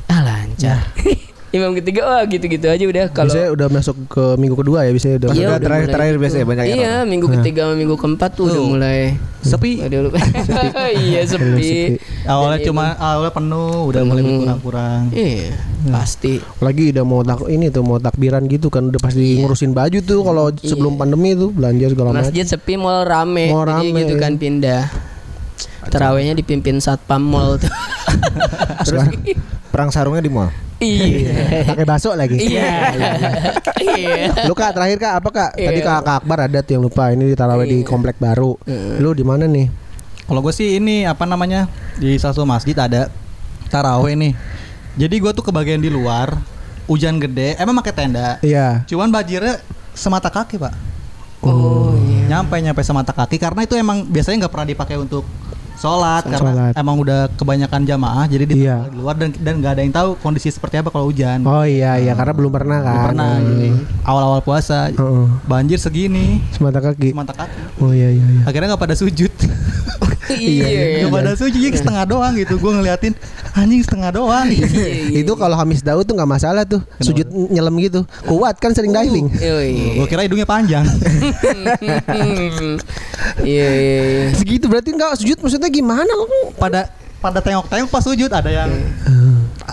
ah 0.05 0.21
lancar. 0.21 0.79
imam 1.51 1.71
ketiga 1.73 2.03
oh 2.03 2.19
gitu-gitu 2.27 2.67
aja 2.67 2.83
udah 2.83 3.05
kalau 3.09 3.31
Biasanya 3.31 3.49
udah 3.49 3.67
masuk 3.71 3.95
ke 4.11 4.35
minggu 4.35 4.55
kedua 4.57 4.83
ya 4.83 4.91
biasanya 4.91 5.15
udah. 5.17 5.29
Iya, 5.29 5.39
udah 5.45 5.55
terakhir- 5.57 5.71
mulai 5.81 5.95
terakhir 5.95 6.11
gitu. 6.11 6.21
biasanya 6.21 6.45
banyak 6.45 6.65
yang 6.65 6.75
Iya, 6.77 6.93
minggu 7.05 7.27
ketiga 7.31 7.59
sama 7.63 7.75
minggu 7.75 7.95
keempat 7.95 8.29
tuh 8.33 8.43
udah 8.45 8.63
mulai 8.65 8.99
Sepi. 9.39 9.71
Iya 9.79 11.21
sepi. 11.23 11.63
sepi. 11.63 11.95
Awalnya 12.25 12.59
Dan 12.59 12.67
cuma 12.67 12.85
awalnya 12.97 13.31
penuh, 13.31 13.77
udah 13.85 14.01
mulai 14.03 14.19
Penuh. 14.19 14.35
berkurang-kurang. 14.35 15.01
Iya, 15.13 15.53
pasti. 15.87 16.33
Lagi 16.59 16.83
udah 16.91 17.03
mau 17.05 17.21
tak 17.21 17.39
ini 17.47 17.65
tuh 17.69 17.83
mau 17.83 17.97
takbiran 17.99 18.43
gitu 18.45 18.67
kan 18.67 18.89
udah 18.89 18.99
pasti 18.99 19.37
ngurusin 19.37 19.71
baju 19.71 19.99
tuh 20.01 20.19
kalau 20.23 20.45
sebelum 20.51 20.97
pandemi 20.97 21.35
tuh 21.35 21.51
belanja 21.51 21.85
segala 21.87 22.09
macam. 22.11 22.25
Masjid 22.25 22.43
sepi, 22.43 22.75
mall 22.75 23.05
rame. 23.05 23.47
Mall 23.47 23.63
Jadi 23.63 23.87
rame, 23.87 23.99
gitu 24.01 24.13
kan 24.17 24.31
iya. 24.33 24.39
pindah. 24.39 24.83
Terawihnya 25.87 26.33
dipimpin 26.33 26.77
satpam 26.77 27.21
mall 27.21 27.57
tuh. 27.57 27.69
Sekarang 28.87 29.13
Perang 29.71 29.89
sarungnya 29.91 30.23
di 30.23 30.31
mall. 30.31 30.49
iya. 30.79 31.63
pakai 31.67 31.87
baso 31.87 32.11
lagi. 32.15 32.35
Iya. 32.35 32.71
Iya. 33.85 34.47
Lu 34.49 34.55
kak 34.55 34.75
terakhir 34.75 34.97
kak 34.97 35.13
apa 35.19 35.29
kak? 35.29 35.49
Tadi 35.55 35.79
Iya. 35.79 35.87
kak, 35.87 35.99
kak 36.03 36.15
Akbar 36.23 36.39
ada 36.47 36.59
tuh 36.59 36.71
yang 36.75 36.83
lupa 36.83 37.11
ini 37.11 37.31
di 37.31 37.35
tarawih 37.37 37.67
di 37.67 37.77
komplek 37.83 38.17
baru. 38.17 38.57
Lu 38.99 39.13
di 39.13 39.23
mana 39.23 39.45
nih? 39.45 39.67
Kalau 40.25 40.41
gue 40.41 40.51
sih 40.51 40.81
ini 40.81 41.05
apa 41.05 41.23
namanya 41.23 41.69
di 41.95 42.17
salah 42.17 42.33
satu 42.33 42.49
masjid 42.49 42.73
ada 42.75 43.07
taraweh 43.69 44.17
nih. 44.17 44.33
Jadi 44.95 45.15
gue 45.21 45.31
tuh 45.31 45.43
kebagian 45.43 45.79
di 45.79 45.91
luar, 45.91 46.33
hujan 46.87 47.19
gede, 47.19 47.59
emang 47.59 47.77
pakai 47.83 47.93
tenda. 47.93 48.39
Iya. 48.41 48.83
Cuman 48.89 49.11
banjirnya 49.11 49.61
semata 49.93 50.31
kaki 50.33 50.57
pak. 50.57 50.73
Oh 51.45 51.93
iya. 51.99 52.25
Nyampe 52.31 52.57
nyampe 52.57 52.81
semata 52.81 53.13
kaki 53.13 53.37
karena 53.37 53.63
itu 53.63 53.77
emang 53.77 54.01
biasanya 54.07 54.45
nggak 54.47 54.53
pernah 54.55 54.67
dipakai 54.67 54.97
untuk 54.97 55.23
sholat 55.75 56.23
karena 56.23 56.51
Sholat. 56.51 56.71
emang 56.73 56.95
udah 56.97 57.19
kebanyakan 57.31 57.81
jamaah 57.83 58.25
jadi 58.25 58.43
di 58.43 58.55
Iya. 58.61 58.87
luar 58.91 59.13
dan 59.13 59.29
dan 59.33 59.53
nggak 59.57 59.71
ada 59.71 59.81
yang 59.81 59.91
tahu 59.91 60.09
kondisi 60.17 60.47
seperti 60.47 60.77
apa 60.77 60.89
kalau 60.89 61.07
hujan. 61.07 61.43
Oh 61.43 61.61
iya 61.61 61.95
iya 61.95 62.11
karena 62.11 62.31
belum 62.31 62.49
pernah 62.49 62.79
kan. 62.79 62.91
Belum 62.91 63.07
pernah 63.09 63.31
Hmm. 63.33 63.47
jadi 63.47 63.67
awal-awal 64.03 64.41
puasa 64.41 64.89
Heeh. 64.89 65.25
banjir 65.43 65.77
segini 65.77 66.39
Semata 66.49 66.79
kaki. 66.79 67.11
semata 67.11 67.33
kaki. 67.33 67.57
Oh 67.79 67.91
iya 67.91 68.09
iya 68.09 68.25
iya. 68.25 68.41
Akhirnya 68.43 68.71
nggak 68.71 68.83
pada 68.83 68.95
sujud. 68.95 69.31
Iya. 70.25 71.05
Nggak 71.05 71.13
pada 71.13 71.31
sujud 71.37 71.53
jadi 71.53 71.77
setengah 71.77 72.01
doang 72.03 72.33
gitu. 72.33 72.57
Gue 72.57 72.73
ngeliatin 72.73 73.13
anjing 73.53 73.85
setengah 73.85 74.09
doang. 74.11 74.49
Iya. 74.49 75.21
Itu 75.21 75.37
kalau 75.37 75.53
Hamis 75.53 75.85
Daud 75.85 76.01
tuh 76.01 76.17
nggak 76.17 76.25
masalah 76.27 76.65
tuh. 76.65 76.81
Sujud 76.97 77.29
nyelam 77.29 77.77
gitu. 77.77 78.01
Kuat 78.25 78.57
kan 78.57 78.73
sering 78.73 78.89
diving. 78.89 79.29
Oh, 79.29 79.61
iya. 79.61 80.01
Gue 80.01 80.07
kira 80.07 80.25
hidungnya 80.25 80.49
panjang. 80.49 80.81
Iya 83.37 83.67
iya 83.69 84.01
iya. 84.03 84.25
Segitu 84.33 84.65
berarti 84.65 84.89
nggak 84.91 85.11
sujud 85.17 85.37
maksudnya 85.39 85.64
gimana? 85.67 86.13
pada 86.55 86.89
pada 87.17 87.39
tengok-tengok 87.39 87.89
pas 87.89 88.01
sujud 88.01 88.29
ada 88.29 88.47
yang 88.47 88.69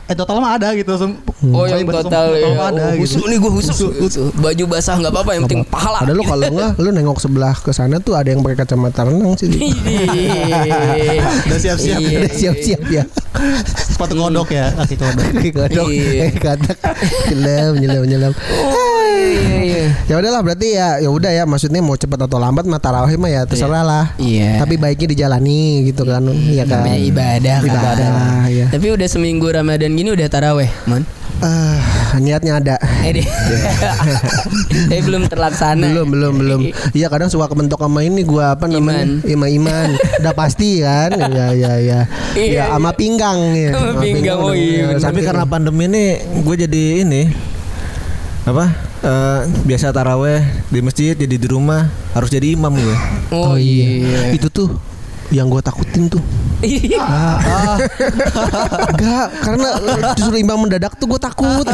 eh 0.09 0.17
total 0.17 0.41
mah 0.41 0.57
ada 0.57 0.73
gitu 0.73 0.89
langsung 0.89 1.15
Oh 1.53 1.67
yang 1.67 1.85
total 1.85 2.07
total 2.07 2.25
ya. 2.33 2.49
mah 2.55 2.69
ada 2.71 2.85
Oh, 2.87 2.97
gitu. 2.97 3.19
Husuk 3.19 3.25
nih 3.27 3.37
gue 3.37 3.53
husuk. 3.53 3.93
Gitu. 3.99 4.21
Baju 4.35 4.65
basah 4.67 4.95
nggak 4.97 5.11
apa-apa 5.11 5.31
yang 5.35 5.43
penting 5.45 5.63
pahala. 5.67 5.99
Ada 6.01 6.13
lu 6.15 6.23
kalau 6.23 6.47
nggak 6.49 6.71
lu 6.79 6.89
nengok 6.91 7.19
sebelah 7.19 7.55
ke 7.55 7.71
sana 7.71 7.99
tuh 7.99 8.15
ada 8.15 8.31
yang 8.31 8.41
pakai 8.41 8.63
kacamata 8.63 9.05
renang 9.05 9.35
sih. 9.37 9.51
Iya. 9.53 11.29
Udah 11.45 11.59
siap-siap. 11.61 11.99
Iya. 11.99 12.19
Udah 12.19 12.33
siap-siap 12.33 12.83
ya. 12.89 13.05
Sepatu 13.75 14.15
kodok 14.15 14.49
ya, 14.49 14.71
kaki. 14.73 14.95
Kodok, 15.51 15.89
Iya. 15.91 16.25
eh, 16.25 16.33
katak, 16.37 16.79
nyelam, 17.29 17.73
nyelam, 17.77 18.03
nyelam. 18.07 18.33
Oh 19.13 19.21
iya 19.21 19.59
iya. 19.63 19.85
Ya 20.09 20.15
udahlah 20.19 20.41
berarti 20.41 20.69
ya 20.75 20.89
ya 21.01 21.09
udah 21.13 21.31
ya 21.33 21.45
maksudnya 21.45 21.81
mau 21.85 21.97
cepat 21.97 22.25
atau 22.25 22.39
lambat 22.41 22.65
mah 22.65 22.81
tarawih 22.81 23.17
mah 23.21 23.31
ya 23.31 23.43
terserah 23.45 23.85
lah. 23.85 24.05
Iya. 24.17 24.63
Tapi 24.65 24.81
baiknya 24.81 25.13
dijalani 25.13 25.93
gitu 25.93 26.09
kan. 26.09 26.25
Iya 26.33 26.65
kan. 26.65 26.85
Namanya 26.85 27.01
ibadah 27.01 27.57
kan. 27.61 27.69
Ibadah, 27.69 28.09
iya. 28.49 28.67
Tapi 28.73 28.87
udah 28.93 29.09
seminggu 29.09 29.47
Ramadan 29.49 29.93
gini 29.93 30.11
udah 30.13 30.29
taraweh, 30.29 30.71
Mon. 30.89 31.05
Ah, 31.43 31.83
niatnya 32.23 32.63
ada. 32.63 32.77
Eh. 33.03 33.27
Tapi 34.87 35.03
belum 35.11 35.27
terlaksana. 35.27 35.91
Belum, 35.91 36.07
belum, 36.07 36.35
belum. 36.39 36.61
Iya 36.95 37.11
kadang 37.11 37.35
suka 37.35 37.51
kementok 37.51 37.83
sama 37.83 38.07
ini 38.07 38.23
gua 38.23 38.55
apa 38.55 38.71
namanya? 38.71 39.27
Iman. 39.27 39.51
Iman. 39.51 39.89
Udah 40.23 40.35
pasti 40.39 40.87
kan? 40.87 41.11
Iya, 41.11 41.47
iya, 41.51 41.73
iya. 41.83 42.01
Iya, 42.39 42.47
Ya 42.47 42.65
sama 42.71 42.95
pinggang 42.95 43.59
ya. 43.59 43.75
Sama 43.75 43.99
pinggang, 43.99 44.39
oh 44.39 44.55
iya. 44.55 44.95
Tapi 45.03 45.21
karena 45.27 45.43
pandemi 45.43 45.91
ini 45.91 46.05
gue 46.47 46.57
jadi 46.63 46.83
ini 47.03 47.23
apa 48.43 48.92
eh, 49.03 49.41
biasa 49.67 49.93
taraweh 49.93 50.43
di 50.71 50.81
masjid 50.81 51.15
jadi 51.19 51.37
di 51.37 51.49
rumah 51.51 51.91
harus 52.15 52.31
jadi 52.31 52.55
imam 52.55 52.73
gue. 52.73 52.97
Oh 53.35 53.59
iya. 53.59 54.31
Itu 54.33 54.49
tuh 54.49 54.71
yang 55.33 55.49
gua 55.49 55.65
takutin 55.65 56.13
tuh. 56.13 56.21
Enggak, 58.93 59.27
karena 59.43 59.69
disuruh 60.15 60.39
imam 60.39 60.55
mendadak 60.63 60.95
tuh 60.95 61.11
gue 61.11 61.19
takut. 61.19 61.67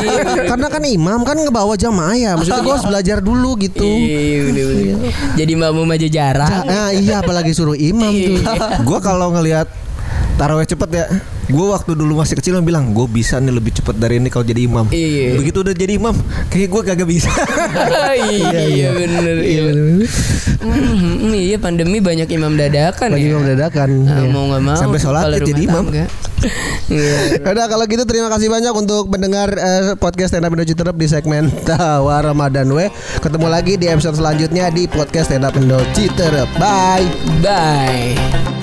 karena 0.48 0.66
kan 0.72 0.80
imam 0.80 1.20
kan 1.26 1.36
ngebawa 1.36 1.76
jamaah 1.76 2.16
ya. 2.16 2.32
Maksudnya 2.38 2.62
gue 2.64 2.72
harus 2.72 2.88
belajar 2.88 3.18
dulu 3.20 3.58
gitu. 3.60 3.84
Iya, 3.84 4.48
bener, 4.48 4.64
bener. 4.64 5.12
Jadi 5.36 5.52
makmum 5.58 5.90
aja 5.92 6.08
jarang. 6.08 6.64
Nah, 6.64 6.88
iya 6.96 7.20
apalagi 7.20 7.52
suruh 7.52 7.76
imam 7.76 8.08
tuh. 8.14 8.40
gue 8.88 8.98
kalau 9.04 9.28
ngelihat 9.36 9.68
taraweh 10.38 10.62
cepet 10.64 10.88
ya, 10.94 11.04
gue 11.50 11.66
waktu 11.66 11.98
dulu 11.98 12.22
masih 12.22 12.38
kecil 12.38 12.62
bilang 12.62 12.94
gue 12.94 13.04
bisa 13.04 13.42
nih 13.42 13.50
lebih 13.50 13.74
cepet 13.74 13.98
dari 13.98 14.22
ini 14.22 14.30
kalau 14.30 14.46
jadi 14.46 14.64
imam. 14.64 14.86
Iya. 14.88 15.34
Begitu 15.34 15.58
udah 15.60 15.74
jadi 15.74 15.92
imam, 15.98 16.14
kayak 16.46 16.68
gue 16.70 16.82
kagak 16.86 17.08
bisa. 17.10 17.28
iya, 18.14 18.60
iya 18.64 18.88
bener. 18.94 19.36
Iya, 19.42 19.62
Hmm, 20.58 21.30
iya 21.32 21.54
pandemi 21.56 22.02
banyak 22.02 22.26
imam 22.34 22.58
dadakan 22.58 23.14
Lagi 23.14 23.30
ya. 23.30 23.30
imam 23.30 23.44
dadakan. 23.46 23.88
Ah, 24.10 24.20
Iya. 24.20 24.28
mau 24.34 24.44
nggak 24.50 24.62
mau 24.62 24.74
Sampai 24.76 24.98
sholat 24.98 25.30
ya 25.30 25.40
jadi 25.42 25.62
imam. 25.66 25.84
Iya. 26.88 27.42
Udah 27.42 27.66
kalau 27.66 27.82
gitu 27.90 28.06
terima 28.06 28.30
kasih 28.30 28.46
banyak 28.46 28.70
untuk 28.70 29.10
mendengar 29.10 29.50
eh, 29.58 29.98
podcast 29.98 30.30
Stand 30.30 30.46
Up 30.46 30.54
Indo 30.54 30.62
di 30.94 31.06
segmen 31.10 31.50
Tawa 31.68 32.22
Ramadan 32.22 32.70
We. 32.70 32.94
Ketemu 33.18 33.46
lagi 33.50 33.74
di 33.74 33.90
episode 33.90 34.14
selanjutnya 34.14 34.70
di 34.70 34.86
podcast 34.86 35.34
Stand 35.34 35.42
Up 35.42 35.58
Indo. 35.58 35.82
Bye. 36.58 37.10
Bye. 37.42 38.57